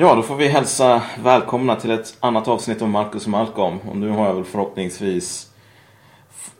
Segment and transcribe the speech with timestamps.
[0.00, 3.78] Ja, då får vi hälsa välkomna till ett annat avsnitt av Marcus och Malcolm.
[3.78, 5.50] Och nu har jag väl förhoppningsvis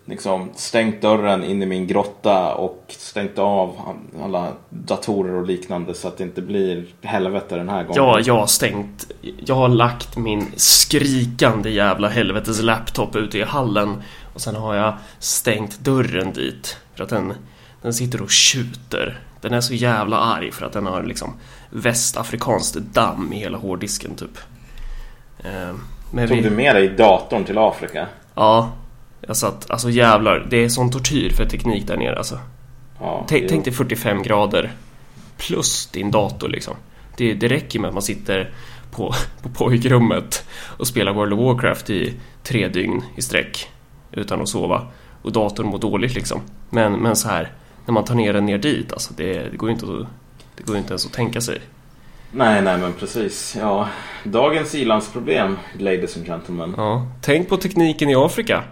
[0.05, 3.77] liksom stängt dörren in i min grotta och stängt av
[4.23, 7.95] alla datorer och liknande så att det inte blir helvete den här gången.
[7.97, 9.11] Ja, jag har stängt.
[9.47, 14.03] Jag har lagt min skrikande jävla helvetes laptop ute i hallen
[14.35, 17.35] och sen har jag stängt dörren dit för att den,
[17.83, 19.21] den sitter och tjuter.
[19.41, 21.35] Den är så jävla arg för att den har liksom
[21.71, 24.39] västafrikanskt damm i hela hårddisken typ.
[25.39, 25.75] Eh,
[26.11, 26.43] men Tog vi...
[26.43, 28.07] du med dig datorn till Afrika?
[28.35, 28.73] Ja.
[29.21, 32.39] Jag satt, alltså jävlar, det är sån tortyr för teknik där nere alltså.
[33.01, 34.73] Ja, tänk, tänk dig 45 grader
[35.37, 36.75] plus din dator liksom.
[37.17, 38.51] Det, det räcker med att man sitter
[38.91, 40.45] på, på pojkrummet
[40.79, 43.69] och spelar World of Warcraft i tre dygn i sträck
[44.13, 44.87] utan att sova.
[45.23, 46.41] Och datorn mår dåligt liksom.
[46.71, 47.53] Men, men så här,
[47.89, 50.07] när man tar ner den ner dit, alltså det, det går inte att,
[50.57, 51.61] det går inte ens att tänka sig.
[52.33, 53.57] Nej, nej men precis.
[53.61, 53.89] Ja,
[54.25, 56.75] dagens ilandsproblem, ladies and gentlemen.
[56.77, 58.65] Ja, tänk på tekniken i Afrika.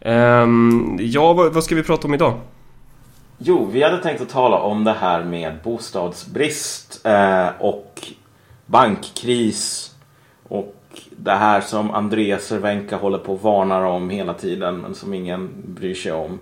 [0.00, 2.40] Um, ja, vad, vad ska vi prata om idag?
[3.38, 8.08] Jo, vi hade tänkt att tala om det här med bostadsbrist eh, och
[8.66, 9.94] bankkris
[10.48, 10.74] och
[11.10, 15.50] det här som Andreas Cervenka håller på och varnar om hela tiden men som ingen
[15.66, 16.38] bryr sig om.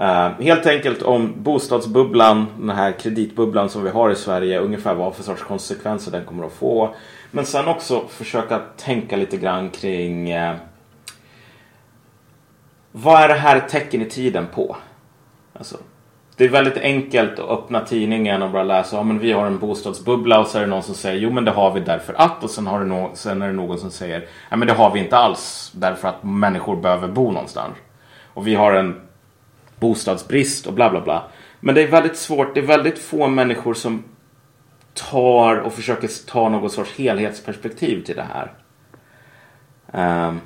[0.00, 5.14] Uh, helt enkelt om bostadsbubblan, den här kreditbubblan som vi har i Sverige, ungefär vad
[5.14, 6.94] för sorts konsekvenser den kommer att få.
[7.30, 10.54] Men sen också försöka tänka lite grann kring uh,
[12.92, 14.76] vad är det här ett tecken i tiden på?
[15.52, 15.76] Alltså,
[16.36, 19.58] det är väldigt enkelt att öppna tidningen och bara läsa ja, men vi har en
[19.58, 22.44] bostadsbubbla och så är det någon som säger jo men det har vi därför att
[22.44, 24.90] och sen, har det no sen är det någon som säger nej men det har
[24.90, 27.74] vi inte alls därför att människor behöver bo någonstans.
[28.34, 29.00] Och vi har en
[29.80, 31.30] bostadsbrist och bla bla bla.
[31.60, 34.04] Men det är väldigt svårt, det är väldigt få människor som
[34.94, 38.52] tar och försöker ta någon sorts helhetsperspektiv till det här.
[40.28, 40.40] Um,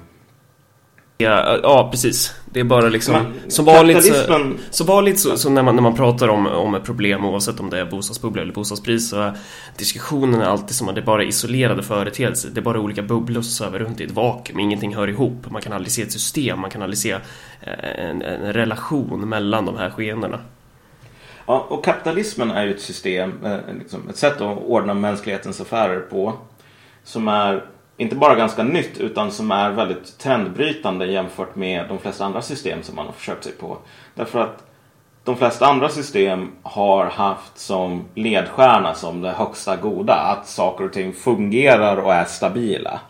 [1.19, 2.34] Ja, ja, precis.
[2.45, 3.15] Det är bara liksom...
[3.15, 6.75] Men, som vanligt, så, som vanligt så, så, när, man, när man pratar om, om
[6.75, 9.37] ett problem oavsett om det är bostadsbubbla eller bostadspris så är
[9.77, 12.50] diskussionen alltid som att det är bara isolerade företeelser.
[12.50, 14.61] Det är bara olika bubblor som svävar runt i ett vakuum.
[14.61, 15.50] Ingenting hör ihop.
[15.50, 16.61] Man kan aldrig se ett system.
[16.61, 17.21] Man kan aldrig se eh,
[17.99, 20.38] en, en relation mellan de här skeendena.
[21.47, 26.00] Ja, och kapitalismen är ju ett system, eh, liksom ett sätt att ordna mänsklighetens affärer
[26.00, 26.33] på.
[27.05, 27.65] Som är
[27.97, 32.82] inte bara ganska nytt utan som är väldigt trendbrytande jämfört med de flesta andra system
[32.82, 33.78] som man har försökt sig på.
[34.15, 34.65] Därför att
[35.25, 40.93] de flesta andra system har haft som ledstjärna som det högsta goda att saker och
[40.93, 43.00] ting fungerar och är stabila.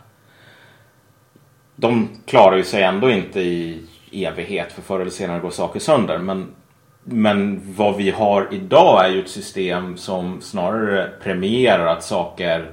[1.75, 6.17] De klarar ju sig ändå inte i evighet för förr eller senare går saker sönder.
[6.17, 6.55] Men,
[7.03, 12.69] men vad vi har idag är ju ett system som snarare premierar att saker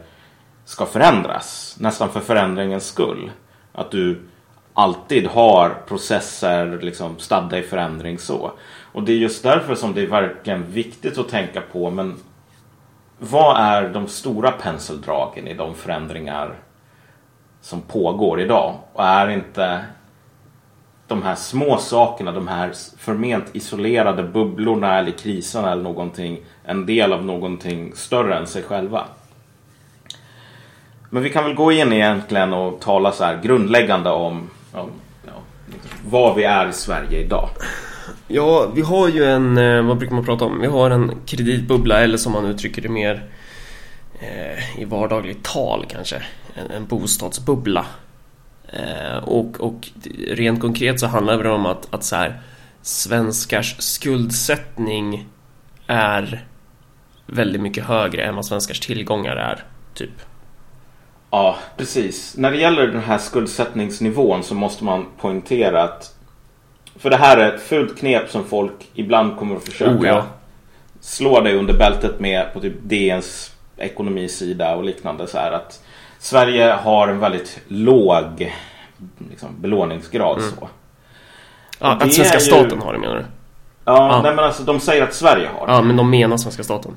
[0.65, 1.77] ska förändras.
[1.81, 3.31] Nästan för förändringens skull.
[3.73, 4.23] Att du
[4.75, 8.53] alltid har processer liksom stadda i förändring så.
[8.93, 12.17] Och det är just därför som det är verkligen viktigt att tänka på men
[13.19, 16.55] vad är de stora penseldragen i de förändringar
[17.61, 18.75] som pågår idag?
[18.93, 19.85] Och är inte
[21.07, 27.13] de här små sakerna, de här förment isolerade bubblorna eller kriserna eller någonting en del
[27.13, 29.05] av någonting större än sig själva?
[31.15, 34.91] Men vi kan väl gå in egentligen och tala så här grundläggande om, om
[35.27, 35.33] ja,
[36.09, 37.49] vad vi är i Sverige idag.
[38.29, 40.61] Ja, vi har ju en, eh, vad brukar man prata om?
[40.61, 43.31] Vi har en kreditbubbla eller som man uttrycker det mer
[44.21, 46.23] eh, i vardagligt tal kanske,
[46.55, 47.87] en, en bostadsbubbla.
[48.69, 49.89] Eh, och, och
[50.29, 52.41] rent konkret så handlar det om att, att så här,
[52.83, 55.29] svenskars skuldsättning
[55.87, 56.47] är
[57.27, 60.32] väldigt mycket högre än vad svenskars tillgångar är, typ.
[61.35, 62.37] Ja, precis.
[62.37, 66.15] När det gäller den här skuldsättningsnivån så måste man poängtera att
[66.97, 70.25] för det här är ett fult knep som folk ibland kommer att försöka oh, ja.
[71.01, 75.27] slå dig under bältet med på typ DNs ekonomisida och liknande.
[75.27, 75.83] Så här att
[76.19, 78.53] Sverige har en väldigt låg
[79.31, 80.39] liksom, belåningsgrad.
[80.39, 80.51] Mm.
[80.51, 80.69] Så.
[81.79, 82.41] Ja, att svenska ju...
[82.41, 83.25] staten har det menar du?
[83.85, 84.23] Ja, ja.
[84.23, 85.73] Nej, men alltså de säger att Sverige har det.
[85.73, 86.97] Ja, men de menar svenska staten.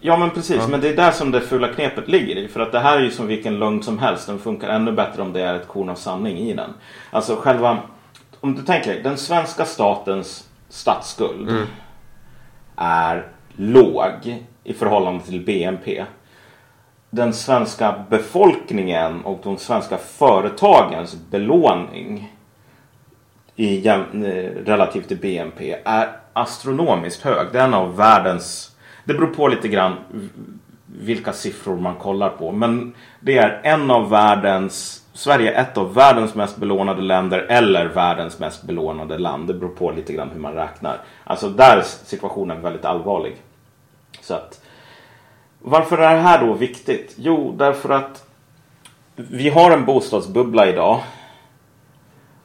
[0.00, 0.68] Ja men precis, ja.
[0.68, 2.48] men det är där som det fula knepet ligger i.
[2.48, 4.26] För att det här är ju som vilken lögn som helst.
[4.26, 6.70] Den funkar ännu bättre om det är ett korn av sanning i den.
[7.10, 7.78] Alltså själva,
[8.40, 11.66] om du tänker dig, den svenska statens statsskuld mm.
[12.76, 13.26] är
[13.56, 16.04] låg i förhållande till BNP.
[17.10, 22.32] Den svenska befolkningen och de svenska företagens belåning
[23.56, 23.98] i, eh,
[24.64, 27.46] relativt till BNP är astronomiskt hög.
[27.52, 28.75] Det är en av världens
[29.06, 29.94] det beror på lite grann
[30.86, 32.52] vilka siffror man kollar på.
[32.52, 37.86] Men det är en av världens Sverige är ett av världens mest belånade länder eller
[37.86, 39.46] världens mest belånade land.
[39.46, 41.00] Det beror på lite grann hur man räknar.
[41.24, 43.36] Alltså där är situationen väldigt allvarlig.
[44.20, 44.60] Så att,
[45.58, 47.14] varför är det här då viktigt?
[47.18, 48.24] Jo, därför att
[49.14, 51.00] vi har en bostadsbubbla idag.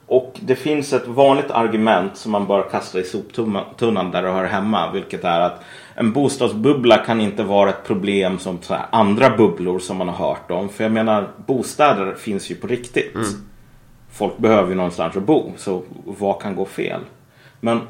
[0.05, 4.45] Och det finns ett vanligt argument som man bara kastar i soptunnan där det hör
[4.45, 4.91] hemma.
[4.91, 5.63] Vilket är att
[5.95, 8.59] en bostadsbubbla kan inte vara ett problem som
[8.89, 10.69] andra bubblor som man har hört om.
[10.69, 13.15] För jag menar, bostäder finns ju på riktigt.
[13.15, 13.27] Mm.
[14.11, 15.51] Folk behöver ju någonstans att bo.
[15.57, 17.01] Så vad kan gå fel?
[17.59, 17.81] Men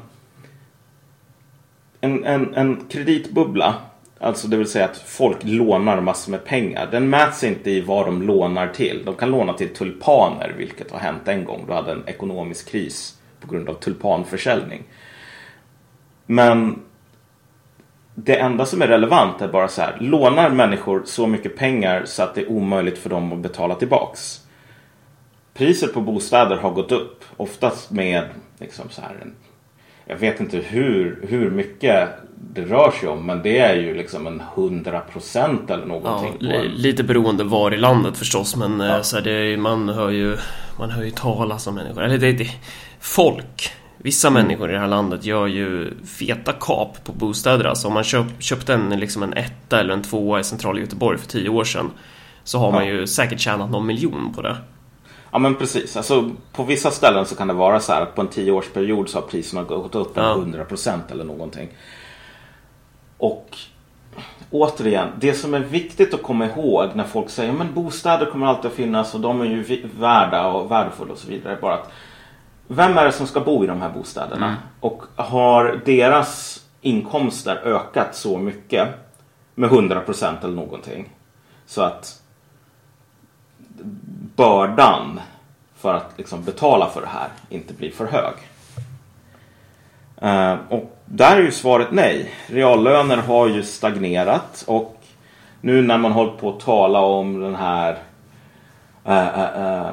[2.00, 3.74] en, en, en kreditbubbla,
[4.18, 6.88] alltså det vill säga att folk lånar massor med pengar.
[6.90, 9.02] Den mäts inte i vad de lånar till.
[9.04, 11.64] De kan låna till tulpaner, vilket har hänt en gång.
[11.66, 14.82] Du hade en ekonomisk kris på grund av tulpanförsäljning.
[16.26, 16.78] Men
[18.14, 19.96] det enda som är relevant är bara så här.
[20.00, 24.40] Lånar människor så mycket pengar så att det är omöjligt för dem att betala tillbaks?
[25.54, 27.24] Priset på bostäder har gått upp.
[27.36, 28.24] Oftast med
[28.58, 29.34] liksom så här en,
[30.06, 32.08] Jag vet inte hur, hur mycket
[32.54, 33.26] det rör sig om.
[33.26, 36.36] Men det är ju liksom en hundra procent eller någonting.
[36.40, 38.56] Ja, lite beroende var i landet förstås.
[38.56, 39.02] Men eh, ja.
[39.02, 40.36] så här, det, man hör ju
[40.78, 42.02] Man hör ju talas om människor.
[42.02, 42.50] Eller det, det
[43.00, 43.72] folk
[44.02, 44.42] Vissa mm.
[44.42, 47.64] människor i det här landet gör ju feta kap på bostäder.
[47.64, 51.18] Alltså om man köp, köpte en, liksom en etta eller en tvåa i centrala Göteborg
[51.18, 51.90] för tio år sedan
[52.44, 52.72] så har ja.
[52.72, 54.56] man ju säkert tjänat någon miljon på det.
[55.30, 55.96] Ja men precis.
[55.96, 59.18] Alltså, på vissa ställen så kan det vara så här att på en tioårsperiod så
[59.18, 60.36] har priserna gått upp ja.
[60.36, 61.68] 100% eller någonting.
[63.18, 63.56] Och
[64.50, 68.70] återigen, det som är viktigt att komma ihåg när folk säger men bostäder kommer alltid
[68.70, 71.58] att finnas och de är ju värda och värdefulla och så vidare.
[71.60, 71.92] Bara att
[72.72, 74.46] vem är det som ska bo i de här bostäderna?
[74.46, 74.58] Mm.
[74.80, 78.88] Och har deras inkomster ökat så mycket
[79.54, 81.08] med 100% eller någonting
[81.66, 82.22] så att
[84.36, 85.20] bördan
[85.76, 88.34] för att liksom betala för det här inte blir för hög.
[90.22, 92.34] Uh, och där är ju svaret nej.
[92.46, 94.96] Reallöner har ju stagnerat och
[95.60, 97.98] nu när man håller på att tala om den här
[99.08, 99.90] uh, uh,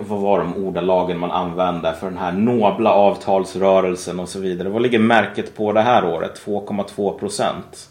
[0.00, 4.68] vad var de ordalagen man använde för den här nobla avtalsrörelsen och så vidare.
[4.68, 6.42] Vad ligger märket på det här året?
[6.46, 7.90] 2,2 procent.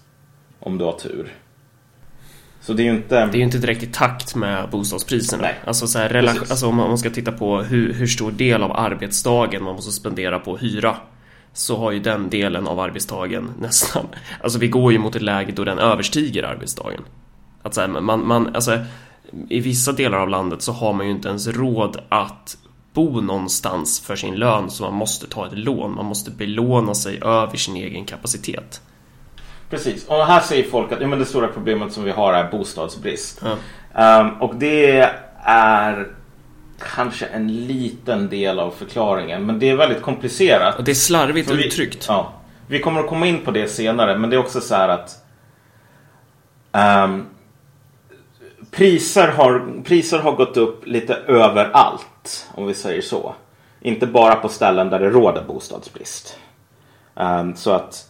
[0.59, 1.33] Om du har tur.
[2.61, 3.25] Så det är ju inte...
[3.25, 5.41] Det är inte direkt i takt med bostadspriserna.
[5.41, 5.55] Nej.
[5.65, 9.63] Alltså, så här, alltså om man ska titta på hur, hur stor del av arbetsdagen
[9.63, 10.95] man måste spendera på hyra
[11.53, 14.05] så har ju den delen av arbetsdagen nästan...
[14.41, 17.01] Alltså vi går ju mot ett läge då den överstiger arbetsdagen.
[17.61, 18.79] Att så här, man, man, alltså,
[19.49, 22.57] i vissa delar av landet så har man ju inte ens råd att
[22.93, 25.95] bo någonstans för sin lön så man måste ta ett lån.
[25.95, 28.81] Man måste belåna sig över sin egen kapacitet.
[29.69, 32.51] Precis, och här säger folk att ja, men det stora problemet som vi har är
[32.51, 33.41] bostadsbrist.
[33.93, 34.21] Ja.
[34.21, 35.11] Um, och det
[35.43, 36.07] är
[36.95, 40.77] kanske en liten del av förklaringen men det är väldigt komplicerat.
[40.77, 42.05] Och det är slarvigt vi, uttryckt.
[42.07, 42.33] Ja,
[42.67, 45.11] vi kommer att komma in på det senare men det är också så här att
[47.05, 47.25] um,
[48.75, 53.33] priser har, priser har gått upp lite överallt, om vi säger så.
[53.81, 56.39] Inte bara på ställen där det råder bostadsbrist.
[57.13, 58.09] Um, så att,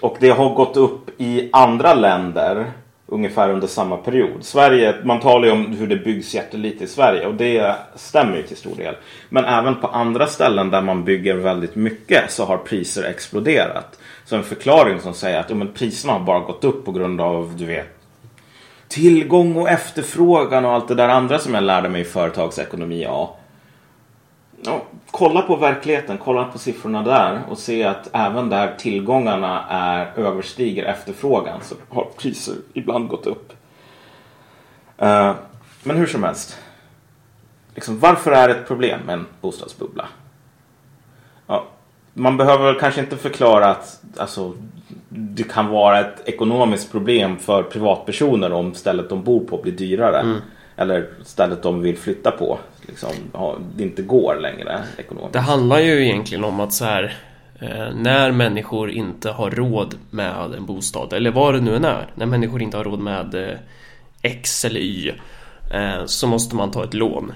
[0.00, 2.72] och det har gått upp i andra länder
[3.06, 4.44] ungefär under samma period.
[4.44, 8.42] Sverige, man talar ju om hur det byggs jättelite i Sverige och det stämmer ju
[8.42, 8.94] till stor del.
[9.28, 13.98] Men även på andra ställen där man bygger väldigt mycket så har priser exploderat.
[14.24, 17.20] Så en förklaring som säger att ja, men priserna har bara gått upp på grund
[17.20, 17.95] av du vet
[18.88, 23.02] tillgång och efterfrågan och allt det där andra som jag lärde mig i företagsekonomi.
[23.02, 23.36] Ja.
[24.62, 24.82] ja.
[25.10, 30.84] kolla på verkligheten, kolla på siffrorna där och se att även där tillgångarna är överstiger
[30.84, 33.52] efterfrågan så har priser ibland gått upp.
[35.02, 35.34] Uh,
[35.82, 36.58] men hur som helst.
[37.74, 40.08] Liksom, varför är det ett problem med en bostadsbubbla?
[41.46, 41.64] Ja,
[42.12, 44.54] man behöver kanske inte förklara att alltså,
[45.08, 50.20] det kan vara ett ekonomiskt problem för privatpersoner om stället de bor på blir dyrare.
[50.20, 50.38] Mm.
[50.76, 53.10] Eller stället de vill flytta på liksom,
[53.76, 55.32] det inte går längre ekonomiskt.
[55.32, 57.16] Det handlar ju egentligen om att så här
[57.60, 62.06] eh, när människor inte har råd med en bostad, eller vad det nu än är,
[62.14, 63.58] när människor inte har råd med eh,
[64.22, 65.12] X eller Y,
[65.72, 67.32] eh, så måste man ta ett lån.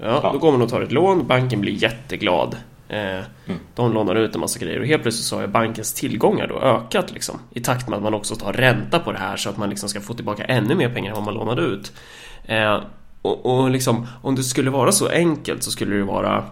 [0.00, 0.30] Ja, ja.
[0.32, 2.56] Då går man och tar ett lån, banken blir jätteglad.
[2.88, 3.24] Mm.
[3.74, 7.12] De lånar ut en massa grejer och helt plötsligt så har bankens tillgångar då ökat
[7.12, 9.70] liksom, i takt med att man också tar ränta på det här så att man
[9.70, 11.92] liksom ska få tillbaka ännu mer pengar än vad man lånade ut.
[12.44, 12.80] Eh,
[13.22, 16.44] och, och liksom, om det skulle vara så enkelt så skulle det vara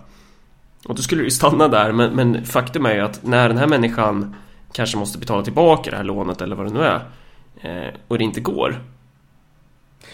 [0.88, 3.58] och då skulle det ju stanna där men, men faktum är ju att när den
[3.58, 4.36] här människan
[4.72, 7.00] kanske måste betala tillbaka det här lånet eller vad det nu är
[7.60, 8.82] eh, och det inte går.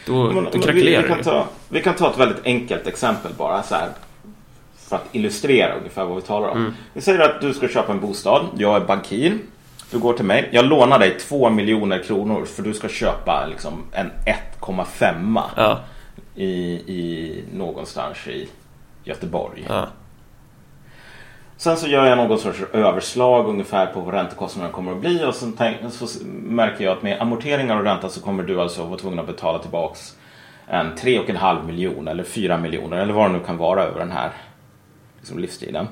[0.06, 3.32] Då, men, då krackelerar vi, vi, kan ta, vi kan ta ett väldigt enkelt exempel
[3.38, 3.88] bara så här.
[4.92, 6.56] För att illustrera ungefär vad vi talar om.
[6.56, 6.74] Mm.
[6.92, 8.46] Vi säger att du ska köpa en bostad.
[8.58, 9.38] Jag är bankir.
[9.90, 10.48] Du går till mig.
[10.52, 14.10] Jag lånar dig 2 miljoner kronor för du ska köpa liksom en
[14.60, 15.80] 1,5 ja.
[16.34, 18.48] i, i någonstans i
[19.04, 19.66] Göteborg.
[19.68, 19.86] Ja.
[21.56, 25.34] Sen så gör jag någon sorts överslag ungefär på vad räntekostnaderna kommer att bli och
[25.34, 25.56] sen
[25.90, 29.26] så märker jag att med amorteringar och ränta så kommer du alltså vara tvungen att
[29.26, 30.16] betala tillbaks
[30.66, 34.32] en 3,5 miljon eller 4 miljoner eller vad det nu kan vara över den här
[35.22, 35.88] liksom, livstiden.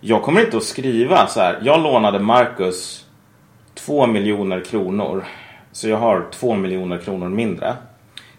[0.00, 1.58] Jag kommer inte att skriva så här.
[1.62, 3.06] Jag lånade Marcus
[3.74, 5.24] 2 miljoner kronor.
[5.72, 7.74] Så jag har 2 miljoner kronor mindre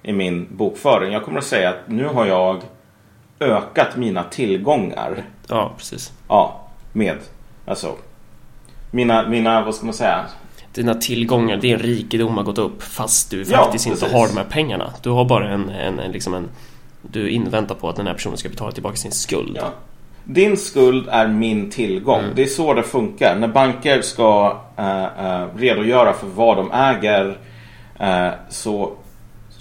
[0.04, 1.14] i min bokföring.
[1.14, 2.62] Jag kommer att säga att nu har jag
[3.40, 5.24] ökat mina tillgångar.
[5.48, 6.12] Ja, precis.
[6.28, 7.18] Ja, med.
[7.66, 7.96] Alltså.
[8.92, 10.26] Mina, mina, vad ska man säga?
[10.74, 14.48] Dina tillgångar, din rikedom har gått upp fast du faktiskt ja, inte har de här
[14.50, 14.94] pengarna.
[15.04, 16.50] Du har bara en, en, en, liksom en
[17.12, 19.58] du inväntar på att den här personen ska betala tillbaka sin skuld.
[19.62, 19.70] Ja.
[20.24, 22.20] Din skuld är min tillgång.
[22.20, 22.36] Mm.
[22.36, 23.36] Det är så det funkar.
[23.36, 27.38] När banker ska uh, uh, redogöra för vad de äger
[28.02, 28.92] uh, så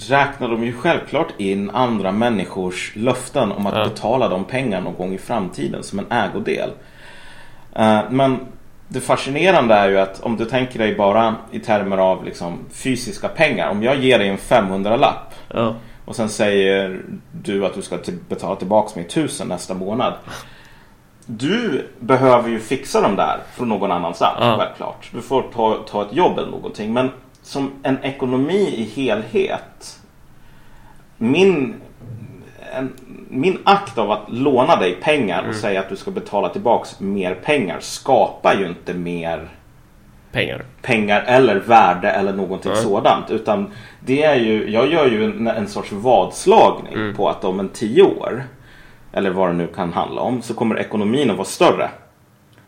[0.08, 3.84] räknar de ju självklart in andra människors löften om att ja.
[3.84, 6.70] betala de pengarna någon gång i framtiden som en ägodel.
[8.10, 8.38] men
[8.88, 13.28] det fascinerande är ju att om du tänker dig bara i termer av liksom fysiska
[13.28, 13.70] pengar.
[13.70, 15.74] Om jag ger dig en 500-lapp ja.
[16.04, 17.00] Och sen säger
[17.32, 20.14] du att du ska betala tillbaka mig 1000 nästa månad.
[21.26, 24.56] Du behöver ju fixa dem där från någon annanstans, ja.
[24.58, 25.10] självklart.
[25.12, 26.92] Du får ta, ta ett jobb eller någonting.
[26.92, 27.10] Men
[27.42, 30.00] som en ekonomi i helhet.
[31.18, 31.74] Min,
[32.76, 32.92] en,
[33.28, 35.60] min akt av att låna dig pengar och mm.
[35.60, 39.48] säga att du ska betala tillbaks mer pengar skapar ju inte mer
[40.32, 42.84] pengar, pengar eller värde eller någonting mm.
[42.84, 43.30] sådant.
[43.30, 43.70] Utan
[44.00, 47.16] det är ju, jag gör ju en, en sorts vadslagning mm.
[47.16, 48.44] på att om en tio år
[49.12, 51.90] eller vad det nu kan handla om, så kommer ekonomin att vara större.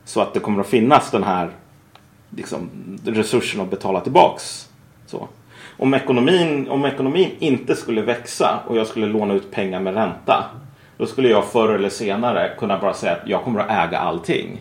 [0.04, 1.50] Så att det kommer att finnas den här
[2.30, 2.71] liksom,
[3.04, 4.68] resursen att betala tillbaks.
[5.06, 5.28] Så.
[5.76, 10.44] Om, ekonomin, om ekonomin inte skulle växa och jag skulle låna ut pengar med ränta.
[10.97, 14.61] Då skulle jag förr eller senare kunna bara säga att jag kommer att äga allting.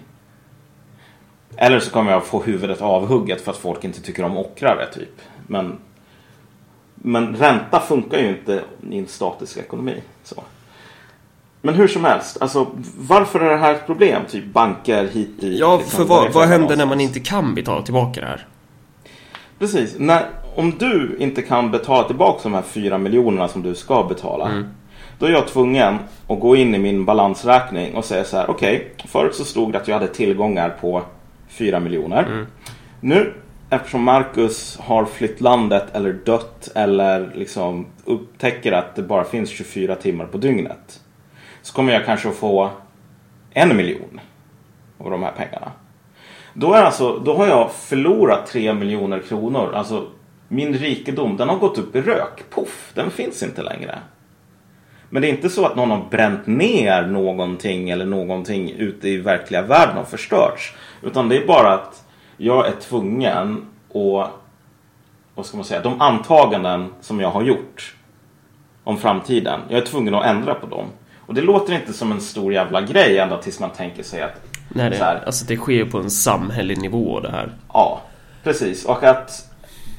[1.58, 5.22] Eller så kommer jag få huvudet avhugget för att folk inte tycker om ockrare typ.
[5.48, 5.78] Men,
[6.96, 10.02] men ränta funkar ju inte i en statisk ekonomi.
[10.24, 10.44] Så.
[11.62, 12.68] Men hur som helst, alltså
[12.98, 14.22] varför är det här ett problem?
[14.30, 15.60] Typ banker hit dit.
[15.60, 18.48] Ja, liksom, för vad, vad händer när man inte kan betala tillbaka det här?
[19.60, 24.04] Precis, när, om du inte kan betala tillbaka de här fyra miljonerna som du ska
[24.04, 24.50] betala.
[24.50, 24.68] Mm.
[25.20, 28.50] Då är jag tvungen att gå in i min balansräkning och säga så här.
[28.50, 31.02] Okej, okay, förut så stod det att jag hade tillgångar på
[31.54, 32.24] fyra miljoner.
[32.24, 32.46] Mm.
[33.00, 33.34] Nu
[33.70, 39.96] eftersom Marcus har flytt landet eller dött eller liksom upptäcker att det bara finns 24
[39.96, 41.02] timmar på dygnet
[41.62, 42.70] så kommer jag kanske att få
[43.52, 44.20] en miljon
[44.98, 45.72] av de här pengarna.
[46.54, 49.74] Då, är alltså, då har jag förlorat tre miljoner kronor.
[49.74, 50.08] Alltså
[50.48, 52.44] min rikedom, den har gått upp i rök.
[52.50, 54.00] Poff, den finns inte längre.
[55.14, 59.18] Men det är inte så att någon har bränt ner någonting eller någonting ute i
[59.18, 60.74] verkliga världen har förstörts.
[61.02, 62.04] Utan det är bara att
[62.38, 64.32] jag är tvungen att,
[65.36, 67.96] vad ska man säga, de antaganden som jag har gjort
[68.84, 69.60] om framtiden.
[69.70, 70.86] Jag är tvungen att ändra på dem.
[71.20, 74.42] Och det låter inte som en stor jävla grej ända tills man tänker sig att...
[74.70, 77.52] Nej, det, här, alltså det sker på en samhällelig nivå det här.
[77.74, 78.02] Ja,
[78.44, 78.86] precis.
[78.86, 79.53] Och att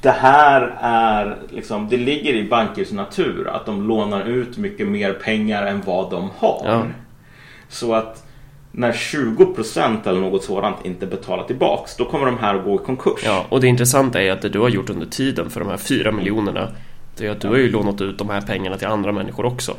[0.05, 5.13] det här är liksom, det ligger i bankers natur att de lånar ut mycket mer
[5.13, 6.61] pengar än vad de har.
[6.65, 6.83] Ja.
[7.69, 8.23] Så att
[8.71, 12.85] när 20% eller något sådant inte betalar tillbaks, då kommer de här att gå i
[12.85, 13.21] konkurs.
[13.25, 15.77] Ja, och det intressanta är att det du har gjort under tiden för de här
[15.77, 16.67] 4 miljonerna,
[17.17, 19.77] det är att du har ju lånat ut de här pengarna till andra människor också.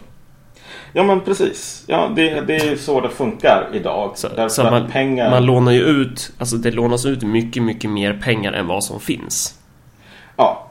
[0.92, 1.85] Ja men precis.
[1.87, 4.12] Ja, det, det är så det funkar idag.
[4.14, 5.30] Så, så man, pengar...
[5.30, 9.00] man lånar ju ut, alltså det lånas ut mycket, mycket mer pengar än vad som
[9.00, 9.55] finns.
[10.36, 10.66] Ja.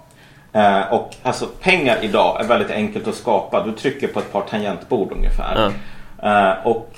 [0.53, 3.63] Eh, och alltså pengar idag är väldigt enkelt att skapa.
[3.63, 5.71] Du trycker på ett par tangentbord ungefär.
[6.21, 6.51] Ja.
[6.51, 6.95] Eh, och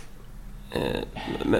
[0.71, 1.01] eh,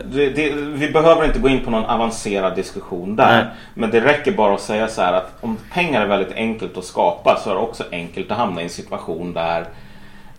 [0.06, 3.44] det, det, vi behöver inte gå in på någon avancerad diskussion där.
[3.44, 3.46] Nej.
[3.74, 6.86] Men det räcker bara att säga så här att om pengar är väldigt enkelt att
[6.86, 9.66] skapa så är det också enkelt att hamna i en situation där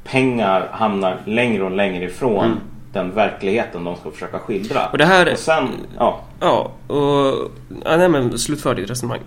[0.05, 2.59] pengar hamnar längre och längre ifrån mm.
[2.93, 4.87] den verkligheten de ska försöka skildra.
[4.87, 5.33] Och det här...
[5.33, 6.21] Och sen, ja.
[6.41, 7.51] Ja, och...
[7.85, 9.21] Ja, nej men slutför ditt resonemang.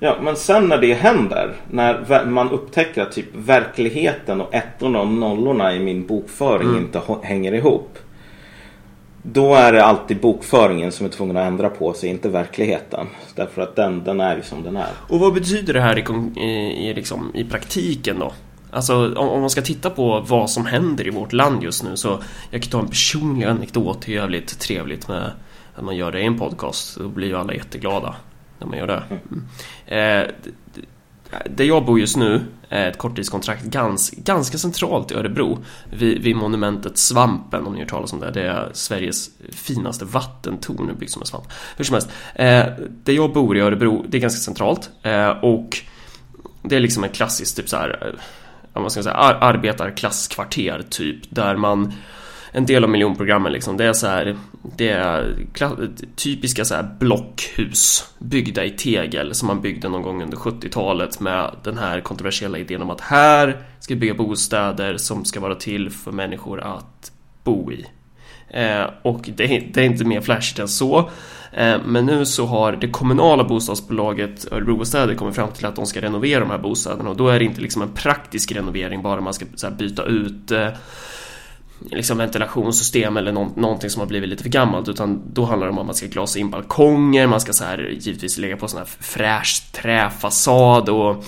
[0.00, 5.08] Ja, men sen när det händer, när man upptäcker att typ verkligheten och ettorna och
[5.08, 6.80] nollorna i min bokföring mm.
[6.80, 7.98] inte hänger ihop.
[9.22, 13.06] då är det alltid bokföringen som är tvungen att ändra på sig, inte verkligheten.
[13.34, 14.90] Därför att den, den är ju som den är.
[15.08, 16.40] Och vad betyder det här i,
[16.88, 18.32] i, liksom, i praktiken då?
[18.70, 22.18] Alltså om, man ska titta på vad som händer i vårt land just nu så
[22.50, 25.30] jag kan ta en personlig anekdot, det är jävligt trevligt med
[25.74, 26.96] att man gör det i en podcast.
[26.98, 28.14] Då blir ju alla jätteglada
[28.58, 29.02] när man gör det.
[29.10, 29.44] Mm.
[29.86, 30.30] Eh,
[31.50, 35.58] där jag bor just nu ett korttidskontrakt gans, ganska centralt i Örebro
[35.90, 38.30] vid, vid, monumentet Svampen om ni har hört talas om det.
[38.30, 41.44] Det är Sveriges finaste vattentorn byggt som en svamp.
[41.76, 42.66] Hur som helst, eh,
[43.04, 45.78] där jag bor i Örebro, det är ganska centralt eh, och
[46.62, 48.20] det är liksom en klassisk typ så här, eh,
[48.72, 51.92] vad man säga, arbetarklasskvarter typ där man
[52.58, 53.76] en del av miljonprogrammen liksom.
[53.76, 54.36] Det är så här,
[54.76, 55.36] det är
[56.16, 61.54] typiska så här blockhus byggda i tegel som man byggde någon gång under 70-talet med
[61.64, 65.90] den här kontroversiella idén om att här ska vi bygga bostäder som ska vara till
[65.90, 67.12] för människor att
[67.44, 67.86] bo i.
[68.50, 70.98] Eh, och det är, det är, inte mer flashigt än så.
[71.52, 76.00] Eh, men nu så har det kommunala bostadsbolaget Örebrobostäder kommit fram till att de ska
[76.00, 79.34] renovera de här bostäderna och då är det inte liksom en praktisk renovering bara man
[79.34, 80.68] ska här, byta ut eh,
[81.80, 85.72] liksom ventilationssystem eller nå någonting som har blivit lite för gammalt utan då handlar det
[85.72, 88.78] om att man ska glasa in balkonger, man ska så här givetvis lägga på sån
[88.78, 91.24] här fräsch träfasad och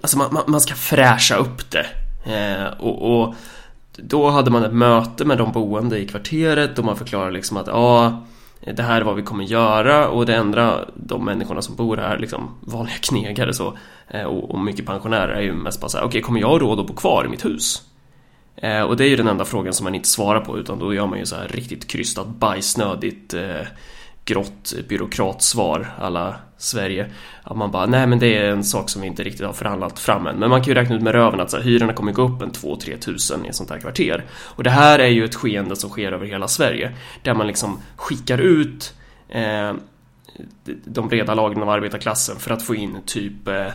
[0.00, 1.86] alltså man, man ska fräscha upp det
[2.24, 3.34] eh, och, och,
[3.96, 7.66] då hade man ett möte med de boende i kvarteret och man förklarar liksom att
[7.66, 8.22] ja
[8.60, 12.18] det här är vad vi kommer göra och det enda de människorna som bor här,
[12.18, 16.08] liksom vanliga knegare så eh, och, och mycket pensionärer är ju mest bara såhär, okej
[16.08, 17.82] okay, kommer jag råd att bo kvar i mitt hus?
[18.62, 20.94] Eh, och det är ju den enda frågan som man inte svarar på utan då
[20.94, 23.66] gör man ju så här riktigt krystat bajsnödigt eh,
[24.24, 27.10] grått byråkratsvar alla Sverige.
[27.42, 29.98] Att man bara, nej men det är en sak som vi inte riktigt har förhandlat
[29.98, 30.36] fram än.
[30.36, 32.42] Men man kan ju räkna ut med röven att så här, hyrorna kommer gå upp
[32.42, 34.24] en 2-3 tusen i ett sånt här kvarter.
[34.30, 36.92] Och det här är ju ett skeende som sker över hela Sverige.
[37.22, 38.94] Där man liksom skickar ut
[39.28, 39.72] eh,
[40.84, 43.68] de breda lagren av arbetarklassen för att få in typ, eh,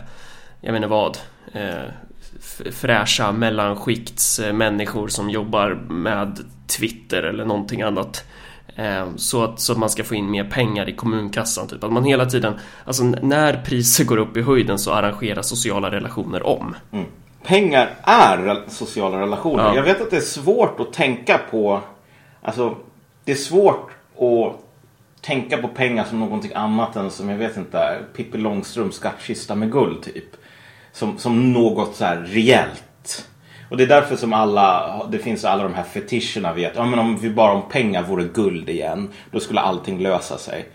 [0.60, 1.18] jag vet inte vad,
[1.52, 1.84] eh,
[2.72, 8.24] fräscha mellanskiktsmänniskor som jobbar med Twitter eller någonting annat.
[8.76, 11.68] Eh, så att, så att man ska få in mer pengar i kommunkassan.
[11.68, 11.84] Typ.
[11.84, 16.46] Att man hela tiden, alltså när priser går upp i höjden så arrangeras sociala relationer
[16.46, 16.76] om.
[16.92, 17.06] Mm.
[17.42, 19.64] Pengar är sociala relationer.
[19.64, 19.76] Ja.
[19.76, 21.80] Jag vet att det är svårt att tänka på,
[22.42, 22.76] alltså
[23.24, 24.64] det är svårt att
[25.20, 29.72] tänka på pengar som någonting annat än som jag vet inte, Pippi Långstrumps skattkista med
[29.72, 30.36] guld typ
[30.94, 33.28] som, som något så här reellt.
[33.68, 36.98] Och det är därför som alla, det finns alla de här fetischerna att ja, men
[36.98, 40.68] om vi bara om pengar vore guld igen, då skulle allting lösa sig.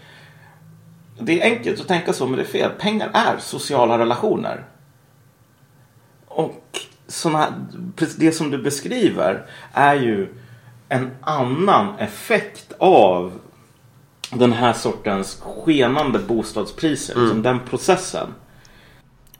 [1.19, 2.71] Det är enkelt att tänka så, men det är fel.
[2.79, 4.65] Pengar är sociala relationer.
[6.27, 7.53] Och såna,
[8.17, 10.27] det som du beskriver är ju
[10.89, 13.39] en annan effekt av
[14.31, 17.13] den här sortens skenande bostadspriser.
[17.13, 17.25] Mm.
[17.25, 18.27] Liksom den processen.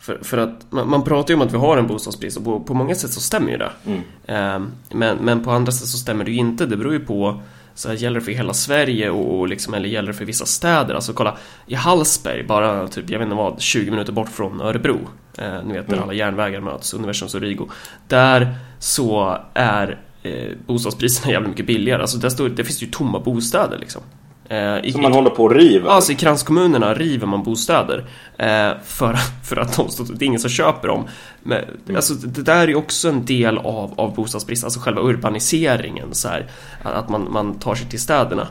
[0.10, 2.60] För, för att man, man, pratar ju om att vi har en bostadsbrist och på,
[2.60, 3.72] på många sätt så stämmer ju det.
[3.86, 4.00] Mm.
[4.26, 6.66] Eh, men, men på andra sätt så stämmer det ju inte.
[6.66, 7.42] Det beror ju på
[7.74, 10.46] så här, gäller det för hela Sverige och, och liksom, eller gäller det för vissa
[10.46, 10.96] städer?
[10.96, 15.00] Alltså kolla, i Hallsberg, bara typ, jag vet inte vad, 20 minuter bort från Örebro.
[15.38, 16.04] Eh, ni vet där mm.
[16.04, 17.70] alla järnvägar möts, Universums och Rigo.
[18.08, 22.02] Där så är eh, bostadspriserna jävligt mycket billigare.
[22.02, 24.02] Alltså där står, det finns ju tomma bostäder liksom.
[24.52, 25.92] Eh, I, Som man håller på att riva?
[25.92, 28.06] Alltså i kranskommunerna river man bostäder.
[28.38, 31.08] Eh, för, för att de, det är ingen som köper dem.
[31.44, 31.96] Men, mm.
[31.96, 36.08] alltså, det där är ju också en del av, av bostadsbrist, alltså själva urbaniseringen.
[36.12, 36.48] Så här,
[36.84, 38.48] att man, man tar sig till städerna.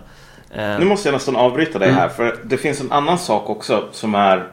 [0.55, 2.01] Eh, nu måste jag nästan avbryta dig mm.
[2.01, 4.47] här, för det finns en annan sak också som är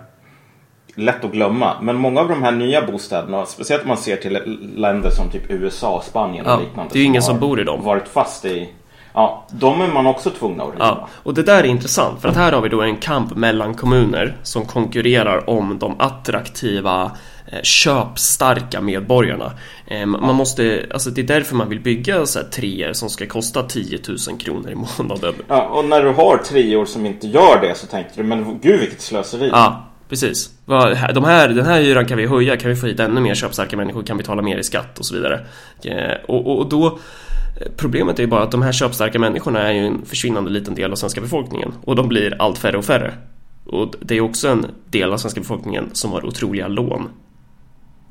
[0.95, 1.73] lätt att glömma.
[1.81, 5.51] Men många av de här nya bostäderna, speciellt om man ser till länder som typ
[5.51, 6.93] USA, Spanien och ja, liknande.
[6.93, 7.83] Det är ju ingen som, som bor i dem.
[7.83, 8.69] Varit fast i
[9.15, 10.85] Ja, de är man också tvungen att riva.
[10.85, 13.73] Ja, och det där är intressant för att här har vi då en kamp mellan
[13.73, 17.11] kommuner som konkurrerar om de attraktiva
[17.47, 19.51] eh, köpstarka medborgarna.
[19.87, 23.25] Eh, man måste, alltså det är därför man vill bygga så här treor som ska
[23.25, 25.33] kosta 10 000 kronor i månaden.
[25.47, 28.79] Ja, och när du har treor som inte gör det så tänker du, men gud
[28.79, 29.49] vilket slöseri.
[29.49, 30.49] Ja, precis.
[31.13, 33.77] De här, den här hyran kan vi höja, kan vi få hit ännu mer köpstarka
[33.77, 35.45] människor, kan betala mer i skatt och så vidare.
[35.83, 36.99] Eh, och, och då
[37.77, 40.91] Problemet är ju bara att de här köpstarka människorna är ju en försvinnande liten del
[40.91, 43.13] av svenska befolkningen och de blir allt färre och färre.
[43.65, 47.09] Och det är också en del av svenska befolkningen som har otroliga lån.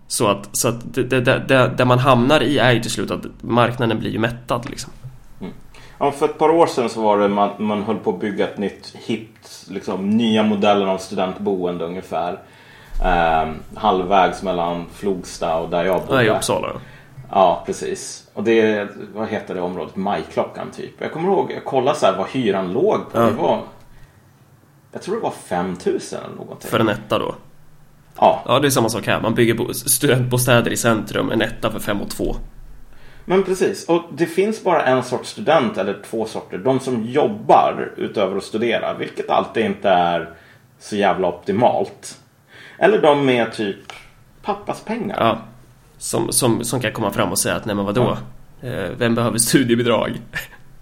[0.06, 3.10] Så att, så att det, det, det, det man hamnar i är ju till slut
[3.10, 4.92] att marknaden blir ju mättad liksom.
[5.40, 5.52] Mm.
[5.98, 8.48] Ja, för ett par år sedan så var det man, man höll på att bygga
[8.48, 12.38] ett nytt hippt, liksom nya modeller av studentboende ungefär.
[13.04, 16.02] Eh, halvvägs mellan Flogsta och där jag.
[16.08, 16.68] Ja, i Uppsala.
[17.34, 18.28] Ja, precis.
[18.34, 19.96] Och det, vad heter det området?
[19.96, 20.92] Majklockan typ.
[20.98, 23.18] Jag kommer ihåg, jag kollade så här vad hyran låg på.
[23.18, 23.22] Ja.
[23.22, 23.62] Det var,
[24.92, 26.70] jag tror det var 5000 eller någonting.
[26.70, 27.34] För en etta då?
[28.16, 28.42] Ja.
[28.46, 29.20] Ja, det är samma sak här.
[29.20, 32.36] Man bygger studentbostäder i centrum, en etta för 5 och 2.
[33.24, 36.58] Men precis, och det finns bara en sorts student eller två sorter.
[36.58, 40.30] De som jobbar utöver att studera, vilket alltid inte är
[40.78, 42.18] så jävla optimalt.
[42.78, 43.92] Eller de med typ
[44.42, 45.16] pappas pengar.
[45.20, 45.38] Ja.
[46.04, 48.16] Som, som, som kan komma fram och säga att nej men vadå?
[48.60, 48.68] Ja.
[48.68, 50.12] Eh, vem behöver studiebidrag?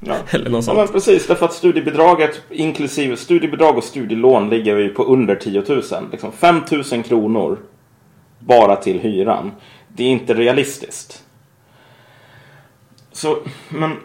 [0.04, 0.16] Ja.
[0.30, 0.78] Eller något sånt.
[0.78, 5.64] Ja, men precis, därför att studiebidraget inklusive studiebidrag och studielån ligger ju på under 10
[5.68, 5.82] 000.
[6.12, 6.60] Liksom 5
[6.92, 7.58] 000 kronor
[8.38, 9.50] bara till hyran.
[9.88, 11.22] Det är inte realistiskt.
[13.12, 13.96] Så, men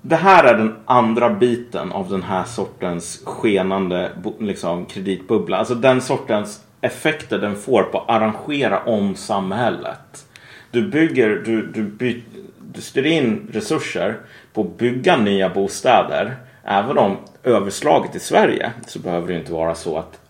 [0.00, 5.56] det här är den andra biten av den här sortens skenande liksom, kreditbubbla.
[5.56, 10.26] Alltså den sortens effekter den får på att arrangera om samhället.
[10.72, 12.22] Du bygger, du, du, by,
[12.60, 14.16] du styr in resurser
[14.52, 16.36] på att bygga nya bostäder.
[16.64, 20.20] Även om överslaget i Sverige så behöver det inte vara så att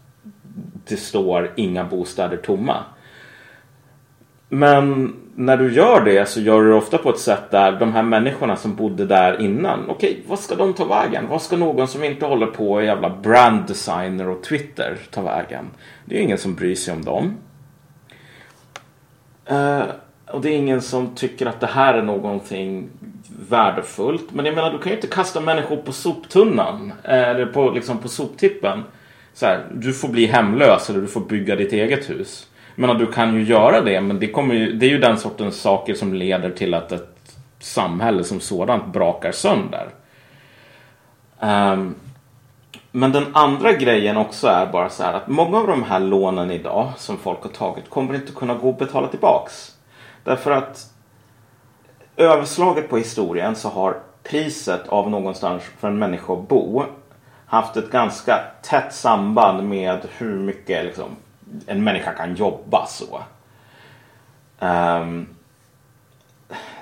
[0.88, 2.85] det står inga bostäder tomma.
[4.48, 7.92] Men när du gör det så gör du det ofta på ett sätt där de
[7.92, 9.90] här människorna som bodde där innan.
[9.90, 11.28] Okej, vad ska de ta vägen?
[11.28, 15.70] Vad ska någon som inte håller på med jävla brand designer och Twitter ta vägen?
[16.05, 17.37] Det är ingen som bryr sig om dem.
[19.50, 19.83] Uh,
[20.33, 22.88] och det är ingen som tycker att det här är någonting
[23.49, 24.33] värdefullt.
[24.33, 26.92] Men jag menar, du kan ju inte kasta människor på soptunnan.
[27.05, 28.83] Eller på, liksom på soptippen.
[29.35, 32.47] Så här, du får bli hemlös eller du får bygga ditt eget hus.
[32.75, 35.61] Men du kan ju göra det, men det, kommer ju, det är ju den sortens
[35.61, 39.88] saker som leder till att ett samhälle som sådant brakar sönder.
[41.40, 41.95] Um,
[42.90, 46.51] men den andra grejen också är bara så här att många av de här lånen
[46.51, 49.73] idag som folk har tagit kommer inte kunna gå att betala tillbaks.
[50.24, 50.92] Därför att
[52.16, 56.85] överslaget på historien så har priset av någonstans för en människa att bo
[57.46, 61.16] haft ett ganska tätt samband med hur mycket liksom,
[61.66, 63.22] en människa kan jobba så.
[64.61, 65.28] Um,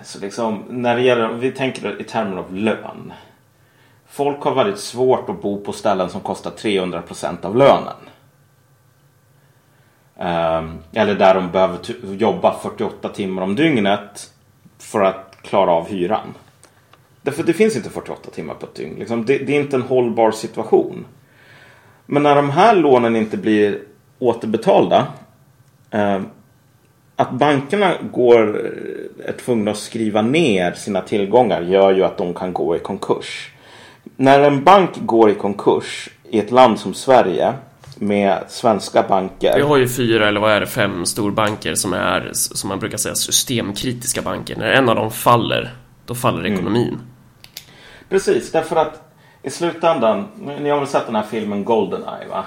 [0.03, 3.13] så liksom när det gäller, vi tänker i termer av lön.
[4.07, 8.10] Folk har väldigt svårt att bo på ställen som kostar 300 procent av lönen.
[10.21, 14.31] Ehm, eller där de behöver jobba 48 timmar om dygnet
[14.79, 16.35] för att klara av hyran.
[17.23, 18.99] Därför det finns inte 48 timmar på ett dygn.
[18.99, 21.05] Liksom, det, det, är inte en hållbar situation.
[22.07, 23.79] Men när de här lånen inte blir
[24.19, 25.07] återbetalda.
[25.91, 26.21] Eh,
[27.17, 32.35] att bankerna går, eh, är tvungna att skriva ner sina tillgångar gör ju att de
[32.35, 33.53] kan gå i konkurs.
[34.17, 37.55] När en bank går i konkurs i ett land som Sverige
[38.01, 39.57] med svenska banker.
[39.57, 42.99] Vi har ju fyra eller vad är det, fem storbanker som är som man brukar
[42.99, 44.57] säga systemkritiska banker.
[44.57, 45.71] När en av dem faller,
[46.07, 46.53] då faller mm.
[46.53, 46.89] ekonomin.
[46.89, 47.01] Mm.
[48.09, 49.03] Precis, därför att
[49.43, 50.29] i slutändan,
[50.61, 52.45] ni har väl sett den här filmen Goldeneye va?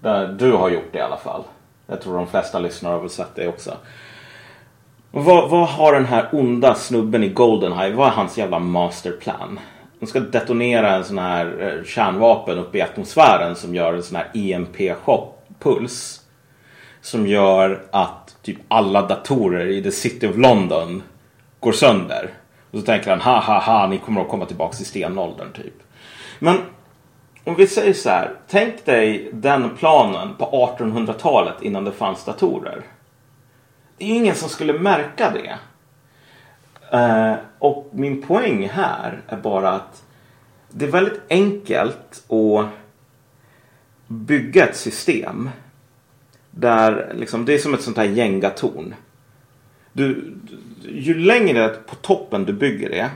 [0.00, 1.42] Där du har gjort det i alla fall.
[1.86, 3.76] Jag tror de flesta lyssnare har väl sett det också.
[5.10, 9.60] Vad, vad har den här onda snubben i Goldeneye, vad är hans jävla masterplan?
[10.04, 14.16] De ska detonera en sån här eh, kärnvapen uppe i atmosfären som gör en sån
[14.16, 16.20] här EMP-puls.
[17.00, 21.02] Som gör att typ alla datorer i the city of London
[21.60, 22.30] går sönder.
[22.70, 25.74] Och så tänker han ha ha ha ni kommer att komma tillbaka till stenåldern typ.
[26.38, 26.56] Men
[27.44, 28.34] om vi säger så här.
[28.48, 32.82] Tänk dig den planen på 1800-talet innan det fanns datorer.
[33.98, 35.58] Det är ingen som skulle märka det.
[36.94, 40.02] Uh, och min poäng här är bara att
[40.70, 42.66] det är väldigt enkelt att
[44.06, 45.50] bygga ett system
[46.50, 48.94] där liksom, det är som ett sånt här gängatorn.
[49.92, 50.34] Du,
[50.82, 53.10] ju längre på toppen du bygger det